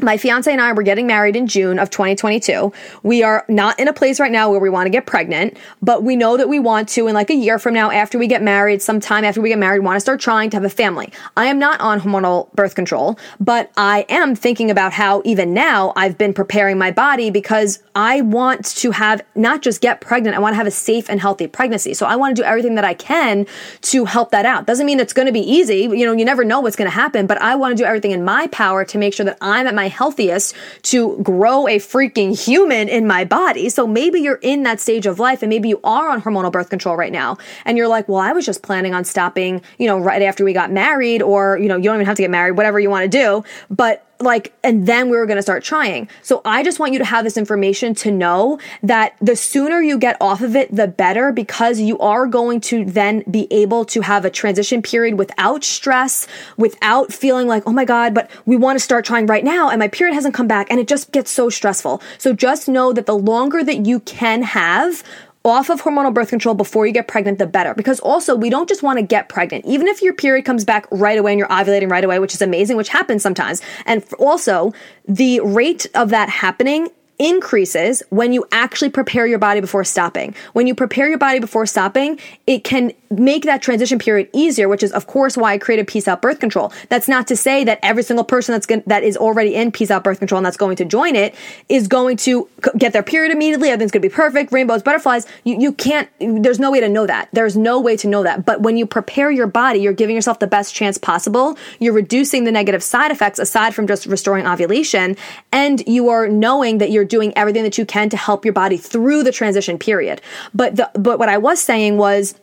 my 0.01 0.17
fiance 0.17 0.51
and 0.51 0.61
I 0.61 0.71
were 0.73 0.83
getting 0.83 1.07
married 1.07 1.35
in 1.35 1.47
June 1.47 1.79
of 1.79 1.89
2022. 1.89 2.71
We 3.03 3.23
are 3.23 3.43
not 3.47 3.79
in 3.79 3.87
a 3.87 3.93
place 3.93 4.19
right 4.19 4.31
now 4.31 4.49
where 4.49 4.59
we 4.59 4.69
want 4.69 4.85
to 4.85 4.91
get 4.91 5.05
pregnant, 5.05 5.57
but 5.81 6.03
we 6.03 6.15
know 6.15 6.37
that 6.37 6.49
we 6.49 6.59
want 6.59 6.89
to 6.89 7.07
in 7.07 7.13
like 7.13 7.29
a 7.29 7.35
year 7.35 7.57
from 7.57 7.73
now 7.73 7.89
after 7.89 8.17
we 8.17 8.27
get 8.27 8.43
married, 8.43 8.81
sometime 8.81 9.23
after 9.23 9.41
we 9.41 9.49
get 9.49 9.59
married, 9.59 9.79
want 9.79 9.95
to 9.95 9.99
start 9.99 10.19
trying 10.19 10.49
to 10.51 10.57
have 10.57 10.63
a 10.63 10.69
family. 10.69 11.11
I 11.35 11.47
am 11.47 11.57
not 11.57 11.79
on 11.79 11.99
hormonal 11.99 12.53
birth 12.53 12.75
control, 12.75 13.17
but 13.39 13.71
I 13.75 14.05
am 14.09 14.35
thinking 14.35 14.69
about 14.69 14.93
how 14.93 15.21
even 15.25 15.53
now 15.53 15.93
I've 15.95 16.17
been 16.17 16.33
preparing 16.33 16.77
my 16.77 16.91
body 16.91 17.29
because 17.29 17.81
I 17.95 18.21
want 18.21 18.65
to 18.77 18.91
have 18.91 19.23
not 19.35 19.61
just 19.61 19.81
get 19.81 20.01
pregnant, 20.01 20.35
I 20.35 20.39
want 20.39 20.53
to 20.53 20.57
have 20.57 20.67
a 20.67 20.71
safe 20.71 21.09
and 21.09 21.19
healthy 21.19 21.47
pregnancy. 21.47 21.93
So 21.93 22.05
I 22.05 22.15
want 22.15 22.35
to 22.35 22.41
do 22.41 22.45
everything 22.45 22.75
that 22.75 22.85
I 22.85 22.93
can 22.93 23.47
to 23.81 24.05
help 24.05 24.31
that 24.31 24.45
out. 24.45 24.67
Doesn't 24.67 24.85
mean 24.85 24.99
it's 24.99 25.13
going 25.13 25.25
to 25.25 25.31
be 25.31 25.39
easy. 25.39 25.81
You 25.81 26.05
know, 26.05 26.13
you 26.13 26.25
never 26.25 26.43
know 26.43 26.59
what's 26.59 26.75
going 26.75 26.89
to 26.89 26.95
happen, 26.95 27.25
but 27.25 27.41
I 27.41 27.55
want 27.55 27.75
to 27.75 27.83
do 27.83 27.85
everything 27.85 28.11
in 28.11 28.23
my 28.23 28.47
power 28.47 28.85
to 28.85 28.97
make 28.97 29.13
sure 29.13 29.25
that 29.25 29.37
I'm 29.41 29.65
at 29.65 29.73
my 29.73 29.86
my 29.87 29.95
healthiest 29.95 30.55
to 30.83 31.17
grow 31.23 31.67
a 31.67 31.77
freaking 31.77 32.37
human 32.37 32.89
in 32.89 33.07
my 33.07 33.23
body. 33.23 33.69
So 33.69 33.87
maybe 33.87 34.19
you're 34.19 34.39
in 34.41 34.63
that 34.63 34.79
stage 34.79 35.05
of 35.05 35.19
life 35.19 35.41
and 35.41 35.49
maybe 35.49 35.69
you 35.69 35.79
are 35.83 36.09
on 36.09 36.21
hormonal 36.21 36.51
birth 36.51 36.69
control 36.69 36.97
right 36.97 37.11
now. 37.11 37.37
And 37.65 37.77
you're 37.77 37.87
like, 37.87 38.07
well, 38.07 38.19
I 38.19 38.33
was 38.33 38.45
just 38.45 38.63
planning 38.63 38.93
on 38.93 39.05
stopping, 39.05 39.61
you 39.77 39.87
know, 39.87 39.97
right 39.97 40.21
after 40.21 40.43
we 40.43 40.53
got 40.53 40.71
married 40.71 41.21
or, 41.21 41.57
you 41.57 41.67
know, 41.67 41.77
you 41.77 41.83
don't 41.83 41.95
even 41.95 42.05
have 42.05 42.17
to 42.17 42.23
get 42.23 42.31
married, 42.31 42.51
whatever 42.51 42.79
you 42.79 42.89
want 42.89 43.09
to 43.09 43.17
do. 43.17 43.43
But 43.69 44.06
like, 44.19 44.53
and 44.63 44.87
then 44.87 45.09
we 45.09 45.17
were 45.17 45.25
going 45.25 45.37
to 45.37 45.41
start 45.41 45.63
trying. 45.63 46.09
So 46.21 46.41
I 46.45 46.63
just 46.63 46.79
want 46.79 46.93
you 46.93 46.99
to 46.99 47.05
have 47.05 47.23
this 47.23 47.37
information 47.37 47.93
to 47.95 48.11
know 48.11 48.59
that 48.83 49.15
the 49.21 49.35
sooner 49.35 49.81
you 49.81 49.97
get 49.97 50.17
off 50.21 50.41
of 50.41 50.55
it, 50.55 50.73
the 50.75 50.87
better 50.87 51.31
because 51.31 51.79
you 51.79 51.97
are 51.99 52.27
going 52.27 52.61
to 52.61 52.85
then 52.85 53.23
be 53.29 53.47
able 53.51 53.85
to 53.85 54.01
have 54.01 54.25
a 54.25 54.29
transition 54.29 54.81
period 54.81 55.17
without 55.17 55.63
stress, 55.63 56.27
without 56.57 57.13
feeling 57.13 57.47
like, 57.47 57.63
oh 57.65 57.73
my 57.73 57.85
God, 57.85 58.13
but 58.13 58.29
we 58.45 58.55
want 58.55 58.77
to 58.77 58.83
start 58.83 59.05
trying 59.05 59.25
right 59.27 59.43
now 59.43 59.69
and 59.69 59.79
my 59.79 59.87
period 59.87 60.13
hasn't 60.13 60.33
come 60.33 60.47
back 60.47 60.67
and 60.69 60.79
it 60.79 60.87
just 60.87 61.11
gets 61.11 61.31
so 61.31 61.49
stressful. 61.49 62.01
So 62.17 62.33
just 62.33 62.67
know 62.67 62.93
that 62.93 63.05
the 63.05 63.17
longer 63.17 63.63
that 63.63 63.85
you 63.85 63.99
can 64.01 64.41
have 64.43 65.03
off 65.47 65.69
of 65.69 65.81
hormonal 65.81 66.13
birth 66.13 66.29
control 66.29 66.55
before 66.55 66.85
you 66.85 66.93
get 66.93 67.07
pregnant, 67.07 67.39
the 67.39 67.47
better. 67.47 67.73
Because 67.73 67.99
also, 68.01 68.35
we 68.35 68.49
don't 68.49 68.67
just 68.67 68.83
want 68.83 68.99
to 68.99 69.03
get 69.03 69.29
pregnant. 69.29 69.65
Even 69.65 69.87
if 69.87 70.01
your 70.01 70.13
period 70.13 70.45
comes 70.45 70.65
back 70.65 70.87
right 70.91 71.17
away 71.17 71.31
and 71.31 71.39
you're 71.39 71.47
ovulating 71.47 71.89
right 71.89 72.03
away, 72.03 72.19
which 72.19 72.33
is 72.33 72.41
amazing, 72.41 72.77
which 72.77 72.89
happens 72.89 73.23
sometimes. 73.23 73.61
And 73.85 74.03
also, 74.19 74.73
the 75.07 75.39
rate 75.41 75.85
of 75.95 76.09
that 76.09 76.29
happening 76.29 76.89
increases 77.19 78.03
when 78.09 78.31
you 78.31 78.45
actually 78.51 78.89
prepare 78.89 79.25
your 79.25 79.39
body 79.39 79.59
before 79.59 79.83
stopping. 79.83 80.35
When 80.53 80.67
you 80.67 80.75
prepare 80.75 81.09
your 81.09 81.17
body 81.17 81.39
before 81.39 81.65
stopping, 81.65 82.19
it 82.45 82.63
can 82.63 82.91
make 83.09 83.43
that 83.43 83.61
transition 83.61 83.99
period 83.99 84.29
easier, 84.33 84.67
which 84.67 84.83
is 84.83 84.91
of 84.91 85.07
course 85.07 85.37
why 85.37 85.53
I 85.53 85.57
created 85.57 85.87
peace 85.87 86.07
out 86.07 86.21
birth 86.21 86.39
control. 86.39 86.71
That's 86.89 87.07
not 87.07 87.27
to 87.27 87.35
say 87.35 87.63
that 87.63 87.79
every 87.81 88.03
single 88.03 88.25
person 88.25 88.53
that's 88.53 88.65
going 88.65 88.83
that 88.87 89.03
is 89.03 89.17
already 89.17 89.55
in 89.55 89.71
peace 89.71 89.91
out 89.91 90.03
birth 90.03 90.19
control 90.19 90.37
and 90.37 90.45
that's 90.45 90.57
going 90.57 90.75
to 90.77 90.85
join 90.85 91.15
it 91.15 91.35
is 91.69 91.87
going 91.87 92.17
to 92.17 92.49
get 92.77 92.93
their 92.93 93.03
period 93.03 93.31
immediately. 93.31 93.69
Everything's 93.69 93.91
going 93.91 94.01
to 94.01 94.09
be 94.09 94.13
perfect, 94.13 94.51
rainbows, 94.51 94.83
butterflies. 94.83 95.25
You 95.43 95.59
you 95.59 95.73
can't. 95.73 96.09
There's 96.19 96.59
no 96.59 96.71
way 96.71 96.79
to 96.79 96.89
know 96.89 97.05
that. 97.05 97.29
There's 97.33 97.55
no 97.55 97.79
way 97.79 97.97
to 97.97 98.07
know 98.07 98.23
that. 98.23 98.45
But 98.45 98.61
when 98.61 98.77
you 98.77 98.85
prepare 98.85 99.31
your 99.31 99.47
body, 99.47 99.79
you're 99.79 99.93
giving 99.93 100.15
yourself 100.15 100.39
the 100.39 100.47
best 100.47 100.73
chance 100.73 100.97
possible. 100.97 101.57
You're 101.79 101.93
reducing 101.93 102.43
the 102.43 102.51
negative 102.51 102.83
side 102.83 103.11
effects 103.11 103.39
aside 103.39 103.73
from 103.73 103.87
just 103.87 104.05
restoring 104.05 104.47
ovulation, 104.47 105.15
and 105.51 105.85
you 105.87 106.09
are 106.09 106.27
knowing 106.27 106.79
that 106.79 106.91
you're 106.91 107.05
doing 107.05 107.33
everything 107.37 107.63
that 107.63 107.77
you 107.77 107.85
can 107.85 108.09
to 108.09 108.17
help 108.17 108.45
your 108.45 108.53
body 108.53 108.77
through 108.77 109.23
the 109.23 109.31
transition 109.31 109.77
period. 109.77 110.21
But 110.53 110.75
the 110.75 110.91
but 110.93 111.19
what 111.19 111.29
I 111.29 111.37
was 111.37 111.61
saying 111.61 111.97
was 111.97 112.35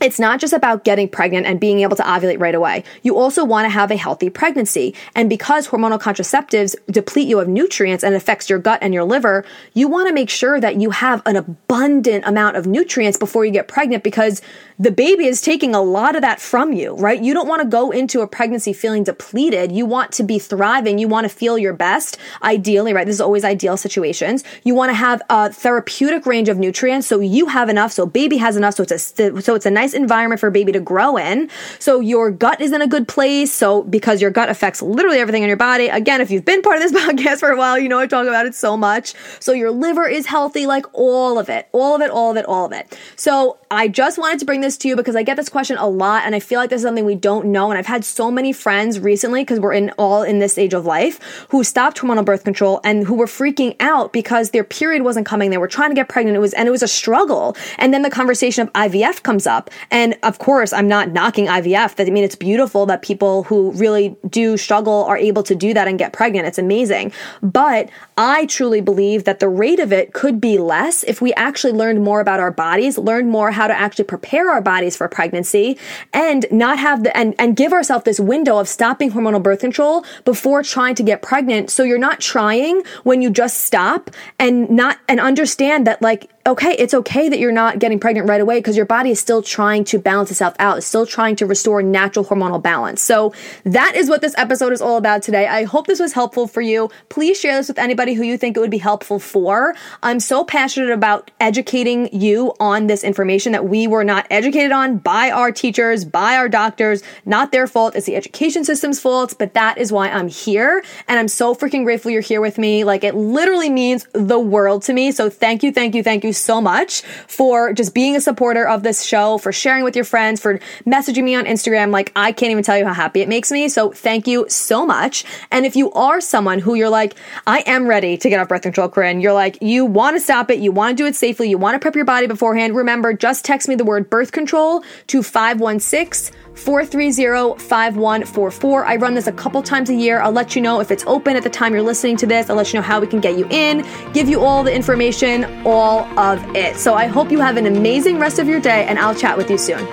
it's 0.00 0.20
not 0.20 0.40
just 0.40 0.52
about 0.52 0.84
getting 0.84 1.08
pregnant 1.08 1.46
and 1.46 1.58
being 1.58 1.80
able 1.80 1.96
to 1.96 2.02
ovulate 2.02 2.38
right 2.38 2.54
away. 2.54 2.84
You 3.02 3.16
also 3.16 3.44
want 3.44 3.64
to 3.64 3.70
have 3.70 3.90
a 3.90 3.96
healthy 3.96 4.30
pregnancy. 4.30 4.94
And 5.14 5.28
because 5.30 5.68
hormonal 5.68 6.00
contraceptives 6.00 6.74
deplete 6.90 7.28
you 7.28 7.40
of 7.40 7.48
nutrients 7.48 8.04
and 8.04 8.14
affects 8.14 8.50
your 8.50 8.58
gut 8.58 8.78
and 8.82 8.92
your 8.92 9.04
liver, 9.04 9.44
you 9.72 9.88
want 9.88 10.08
to 10.08 10.14
make 10.14 10.30
sure 10.30 10.60
that 10.60 10.80
you 10.80 10.90
have 10.90 11.22
an 11.26 11.36
abundant 11.36 12.24
amount 12.26 12.56
of 12.56 12.66
nutrients 12.66 13.18
before 13.18 13.44
you 13.44 13.52
get 13.52 13.68
pregnant 13.68 14.04
because 14.04 14.42
the 14.78 14.90
baby 14.90 15.26
is 15.26 15.40
taking 15.40 15.74
a 15.74 15.80
lot 15.80 16.14
of 16.14 16.22
that 16.22 16.40
from 16.40 16.74
you, 16.74 16.94
right? 16.96 17.22
You 17.22 17.32
don't 17.32 17.48
want 17.48 17.62
to 17.62 17.68
go 17.68 17.90
into 17.90 18.20
a 18.20 18.26
pregnancy 18.26 18.74
feeling 18.74 19.04
depleted. 19.04 19.72
You 19.72 19.86
want 19.86 20.12
to 20.12 20.22
be 20.22 20.38
thriving. 20.38 20.98
You 20.98 21.08
want 21.08 21.24
to 21.24 21.30
feel 21.30 21.56
your 21.56 21.72
best, 21.72 22.18
ideally, 22.42 22.92
right? 22.92 23.06
This 23.06 23.16
is 23.16 23.20
always 23.22 23.44
ideal 23.44 23.78
situations. 23.78 24.44
You 24.64 24.74
want 24.74 24.90
to 24.90 24.94
have 24.94 25.22
a 25.30 25.50
therapeutic 25.50 26.26
range 26.26 26.50
of 26.50 26.58
nutrients 26.58 27.06
so 27.06 27.20
you 27.20 27.46
have 27.46 27.68
enough, 27.68 27.92
so 27.92 28.04
baby 28.04 28.36
has 28.38 28.56
enough, 28.56 28.74
so 28.74 28.82
it's 28.82 28.92
a 28.92 29.40
so 29.40 29.54
it's 29.54 29.66
a 29.66 29.70
nice 29.70 29.85
nice 29.86 29.94
environment 29.94 30.40
for 30.40 30.48
a 30.48 30.50
baby 30.50 30.72
to 30.72 30.80
grow 30.80 31.16
in. 31.16 31.48
So 31.78 32.00
your 32.00 32.30
gut 32.30 32.60
is 32.60 32.72
in 32.72 32.82
a 32.82 32.88
good 32.88 33.06
place. 33.06 33.52
So 33.52 33.82
because 33.84 34.20
your 34.20 34.30
gut 34.30 34.48
affects 34.48 34.82
literally 34.82 35.18
everything 35.18 35.42
in 35.42 35.48
your 35.48 35.56
body. 35.56 35.88
Again, 35.88 36.20
if 36.20 36.30
you've 36.30 36.44
been 36.44 36.62
part 36.62 36.76
of 36.76 36.82
this 36.82 36.92
podcast 37.06 37.40
for 37.40 37.50
a 37.50 37.56
while, 37.56 37.78
you 37.78 37.88
know 37.88 37.98
I 37.98 38.06
talk 38.06 38.26
about 38.26 38.46
it 38.46 38.54
so 38.54 38.76
much. 38.76 39.14
So 39.38 39.52
your 39.52 39.70
liver 39.70 40.06
is 40.06 40.26
healthy, 40.26 40.66
like 40.66 40.86
all 40.92 41.38
of 41.38 41.48
it, 41.48 41.68
all 41.72 41.94
of 41.94 42.02
it, 42.02 42.10
all 42.10 42.32
of 42.32 42.36
it, 42.36 42.44
all 42.46 42.66
of 42.66 42.72
it. 42.72 42.98
So 43.14 43.58
I 43.70 43.88
just 43.88 44.18
wanted 44.18 44.40
to 44.40 44.44
bring 44.44 44.60
this 44.60 44.76
to 44.78 44.88
you 44.88 44.96
because 44.96 45.14
I 45.14 45.22
get 45.22 45.36
this 45.36 45.48
question 45.48 45.76
a 45.78 45.86
lot 45.86 46.24
and 46.24 46.34
I 46.34 46.40
feel 46.40 46.58
like 46.58 46.70
this 46.70 46.80
is 46.80 46.84
something 46.84 47.04
we 47.04 47.14
don't 47.14 47.46
know. 47.46 47.70
And 47.70 47.78
I've 47.78 47.86
had 47.86 48.04
so 48.04 48.30
many 48.30 48.52
friends 48.52 48.98
recently 48.98 49.42
because 49.42 49.60
we're 49.60 49.72
in 49.72 49.90
all 49.98 50.22
in 50.22 50.40
this 50.40 50.58
age 50.58 50.74
of 50.74 50.84
life 50.84 51.46
who 51.50 51.62
stopped 51.62 51.98
hormonal 51.98 52.24
birth 52.24 52.42
control 52.42 52.80
and 52.82 53.06
who 53.06 53.14
were 53.14 53.26
freaking 53.26 53.76
out 53.78 54.12
because 54.12 54.50
their 54.50 54.64
period 54.64 55.02
wasn't 55.02 55.26
coming. 55.26 55.50
They 55.50 55.58
were 55.58 55.68
trying 55.68 55.90
to 55.90 55.94
get 55.94 56.08
pregnant. 56.08 56.36
It 56.36 56.40
was, 56.40 56.54
and 56.54 56.66
it 56.66 56.70
was 56.70 56.82
a 56.82 56.88
struggle. 56.88 57.56
And 57.78 57.92
then 57.94 58.02
the 58.02 58.10
conversation 58.10 58.66
of 58.66 58.72
IVF 58.72 59.22
comes 59.22 59.46
up. 59.46 59.70
And 59.90 60.16
of 60.22 60.38
course, 60.38 60.72
I'm 60.72 60.88
not 60.88 61.10
knocking 61.10 61.46
IVF. 61.46 62.00
I 62.06 62.10
mean, 62.10 62.24
it's 62.24 62.36
beautiful 62.36 62.86
that 62.86 63.02
people 63.02 63.44
who 63.44 63.72
really 63.72 64.16
do 64.28 64.56
struggle 64.56 65.04
are 65.04 65.16
able 65.16 65.42
to 65.44 65.54
do 65.54 65.74
that 65.74 65.88
and 65.88 65.98
get 65.98 66.12
pregnant. 66.12 66.46
It's 66.46 66.58
amazing. 66.58 67.12
But 67.42 67.90
I 68.16 68.46
truly 68.46 68.80
believe 68.80 69.24
that 69.24 69.40
the 69.40 69.48
rate 69.48 69.78
of 69.78 69.92
it 69.92 70.12
could 70.12 70.40
be 70.40 70.58
less 70.58 71.02
if 71.04 71.20
we 71.20 71.32
actually 71.34 71.72
learned 71.72 72.02
more 72.02 72.20
about 72.20 72.40
our 72.40 72.50
bodies, 72.50 72.98
learned 72.98 73.30
more 73.30 73.50
how 73.50 73.66
to 73.66 73.74
actually 73.74 74.04
prepare 74.04 74.50
our 74.50 74.60
bodies 74.60 74.96
for 74.96 75.08
pregnancy 75.08 75.78
and 76.12 76.46
not 76.50 76.78
have 76.78 77.04
the, 77.04 77.16
and, 77.16 77.34
and 77.38 77.56
give 77.56 77.72
ourselves 77.72 78.04
this 78.04 78.20
window 78.20 78.58
of 78.58 78.68
stopping 78.68 79.12
hormonal 79.12 79.42
birth 79.42 79.60
control 79.60 80.04
before 80.24 80.62
trying 80.62 80.94
to 80.94 81.02
get 81.02 81.22
pregnant. 81.22 81.70
So 81.70 81.82
you're 81.82 81.98
not 81.98 82.20
trying 82.20 82.82
when 83.04 83.22
you 83.22 83.30
just 83.30 83.58
stop 83.58 84.10
and 84.38 84.68
not, 84.70 84.98
and 85.08 85.20
understand 85.20 85.86
that 85.86 86.00
like 86.02 86.30
okay, 86.46 86.76
it's 86.78 86.94
okay 86.94 87.28
that 87.28 87.40
you're 87.40 87.50
not 87.50 87.80
getting 87.80 87.98
pregnant 87.98 88.28
right 88.28 88.40
away 88.40 88.58
because 88.58 88.76
your 88.76 88.86
body 88.86 89.10
is 89.10 89.18
still 89.18 89.42
trying 89.42 89.82
to 89.84 89.98
balance 89.98 90.30
itself 90.30 90.54
out. 90.60 90.78
It's 90.78 90.86
still 90.86 91.04
trying 91.04 91.34
to 91.36 91.46
restore 91.46 91.82
natural 91.82 92.24
hormonal 92.24 92.62
balance. 92.62 93.02
So 93.02 93.34
that 93.64 93.96
is 93.96 94.08
what 94.08 94.20
this 94.20 94.34
episode 94.38 94.72
is 94.72 94.80
all 94.80 94.96
about 94.96 95.22
today. 95.22 95.48
I 95.48 95.64
hope 95.64 95.88
this 95.88 95.98
was 95.98 96.12
helpful 96.12 96.46
for 96.46 96.60
you. 96.60 96.88
Please 97.08 97.38
share 97.38 97.56
this 97.56 97.66
with 97.66 97.78
anybody 97.78 98.14
who 98.14 98.22
you 98.22 98.38
think 98.38 98.56
it 98.56 98.60
would 98.60 98.70
be 98.70 98.78
helpful 98.78 99.18
for. 99.18 99.74
I'm 100.04 100.20
so 100.20 100.44
passionate 100.44 100.90
about 100.90 101.32
educating 101.40 102.08
you 102.12 102.54
on 102.60 102.86
this 102.86 103.02
information 103.02 103.50
that 103.52 103.68
we 103.68 103.88
were 103.88 104.04
not 104.04 104.26
educated 104.30 104.70
on 104.70 104.98
by 104.98 105.30
our 105.30 105.50
teachers, 105.50 106.04
by 106.04 106.36
our 106.36 106.48
doctors. 106.48 107.02
Not 107.24 107.50
their 107.50 107.66
fault. 107.66 107.96
It's 107.96 108.06
the 108.06 108.14
education 108.14 108.64
system's 108.64 109.00
fault, 109.00 109.34
but 109.36 109.54
that 109.54 109.78
is 109.78 109.90
why 109.90 110.08
I'm 110.10 110.28
here. 110.28 110.84
And 111.08 111.18
I'm 111.18 111.28
so 111.28 111.56
freaking 111.56 111.82
grateful 111.82 112.12
you're 112.12 112.20
here 112.20 112.40
with 112.40 112.56
me. 112.56 112.84
Like 112.84 113.02
it 113.02 113.16
literally 113.16 113.70
means 113.70 114.06
the 114.12 114.38
world 114.38 114.82
to 114.82 114.92
me. 114.92 115.10
So 115.10 115.28
thank 115.28 115.64
you, 115.64 115.72
thank 115.72 115.96
you, 115.96 116.04
thank 116.04 116.22
you 116.22 116.35
so 116.36 116.60
much 116.60 117.02
for 117.26 117.72
just 117.72 117.94
being 117.94 118.16
a 118.16 118.20
supporter 118.20 118.66
of 118.66 118.82
this 118.82 119.02
show, 119.04 119.38
for 119.38 119.52
sharing 119.52 119.84
with 119.84 119.96
your 119.96 120.04
friends, 120.04 120.40
for 120.40 120.58
messaging 120.86 121.24
me 121.24 121.34
on 121.34 121.44
Instagram. 121.44 121.90
Like, 121.90 122.12
I 122.16 122.32
can't 122.32 122.50
even 122.50 122.62
tell 122.64 122.78
you 122.78 122.84
how 122.84 122.94
happy 122.94 123.20
it 123.20 123.28
makes 123.28 123.50
me. 123.50 123.68
So 123.68 123.90
thank 123.90 124.26
you 124.26 124.46
so 124.48 124.86
much. 124.86 125.24
And 125.50 125.66
if 125.66 125.76
you 125.76 125.90
are 125.92 126.20
someone 126.20 126.58
who 126.58 126.74
you're 126.74 126.88
like, 126.88 127.14
I 127.46 127.60
am 127.66 127.86
ready 127.86 128.16
to 128.16 128.28
get 128.28 128.40
off 128.40 128.48
birth 128.48 128.62
control, 128.62 128.88
Corinne, 128.88 129.20
you're 129.20 129.32
like, 129.32 129.58
you 129.60 129.84
want 129.84 130.16
to 130.16 130.20
stop 130.20 130.50
it, 130.50 130.58
you 130.58 130.72
want 130.72 130.96
to 130.96 131.02
do 131.02 131.06
it 131.06 131.14
safely, 131.14 131.48
you 131.48 131.58
want 131.58 131.74
to 131.74 131.78
prep 131.78 131.94
your 131.94 132.04
body 132.04 132.26
beforehand, 132.26 132.76
remember, 132.76 133.12
just 133.12 133.44
text 133.44 133.68
me 133.68 133.74
the 133.74 133.84
word 133.84 134.10
birth 134.10 134.32
control 134.32 134.84
to 135.08 135.22
516 135.22 136.36
430 136.56 137.62
5144. 137.62 138.86
I 138.86 138.96
run 138.96 139.14
this 139.14 139.26
a 139.26 139.32
couple 139.32 139.62
times 139.62 139.90
a 139.90 139.94
year. 139.94 140.20
I'll 140.20 140.32
let 140.32 140.56
you 140.56 140.62
know 140.62 140.80
if 140.80 140.90
it's 140.90 141.04
open 141.06 141.36
at 141.36 141.42
the 141.42 141.50
time 141.50 141.72
you're 141.72 141.82
listening 141.82 142.16
to 142.18 142.26
this. 142.26 142.48
I'll 142.48 142.56
let 142.56 142.72
you 142.72 142.78
know 142.78 142.82
how 142.82 142.98
we 143.00 143.06
can 143.06 143.20
get 143.20 143.38
you 143.38 143.46
in, 143.50 143.86
give 144.12 144.28
you 144.28 144.40
all 144.40 144.64
the 144.64 144.74
information, 144.74 145.44
all 145.66 146.04
of 146.18 146.42
it. 146.56 146.76
So 146.76 146.94
I 146.94 147.06
hope 147.06 147.30
you 147.30 147.40
have 147.40 147.56
an 147.56 147.66
amazing 147.66 148.18
rest 148.18 148.38
of 148.38 148.48
your 148.48 148.60
day, 148.60 148.86
and 148.86 148.98
I'll 148.98 149.14
chat 149.14 149.36
with 149.36 149.50
you 149.50 149.58
soon. 149.58 149.86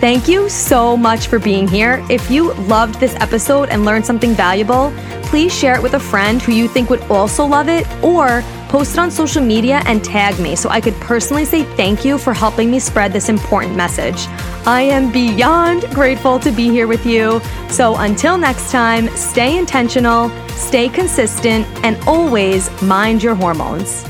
Thank 0.00 0.28
you 0.28 0.48
so 0.48 0.96
much 0.96 1.26
for 1.26 1.38
being 1.38 1.66
here. 1.66 2.04
If 2.08 2.30
you 2.30 2.52
loved 2.54 3.00
this 3.00 3.14
episode 3.16 3.70
and 3.70 3.84
learned 3.84 4.06
something 4.06 4.34
valuable, 4.34 4.92
please 5.24 5.52
share 5.52 5.74
it 5.74 5.82
with 5.82 5.94
a 5.94 6.00
friend 6.00 6.40
who 6.40 6.52
you 6.52 6.68
think 6.68 6.90
would 6.90 7.02
also 7.10 7.44
love 7.44 7.68
it 7.68 7.84
or 8.04 8.44
post 8.76 8.92
it 8.92 8.98
on 8.98 9.10
social 9.10 9.42
media 9.42 9.80
and 9.86 10.04
tag 10.04 10.38
me 10.38 10.54
so 10.54 10.68
I 10.68 10.82
could 10.82 10.92
personally 10.96 11.46
say 11.46 11.62
thank 11.62 12.04
you 12.04 12.18
for 12.18 12.34
helping 12.34 12.70
me 12.70 12.78
spread 12.78 13.10
this 13.10 13.30
important 13.30 13.74
message. 13.74 14.26
I 14.66 14.82
am 14.82 15.10
beyond 15.10 15.84
grateful 15.94 16.38
to 16.40 16.50
be 16.50 16.68
here 16.68 16.86
with 16.86 17.06
you. 17.06 17.40
So 17.70 17.96
until 17.96 18.36
next 18.36 18.70
time, 18.70 19.08
stay 19.16 19.56
intentional, 19.56 20.28
stay 20.50 20.90
consistent, 20.90 21.66
and 21.86 21.96
always 22.06 22.70
mind 22.82 23.22
your 23.22 23.34
hormones. 23.34 24.04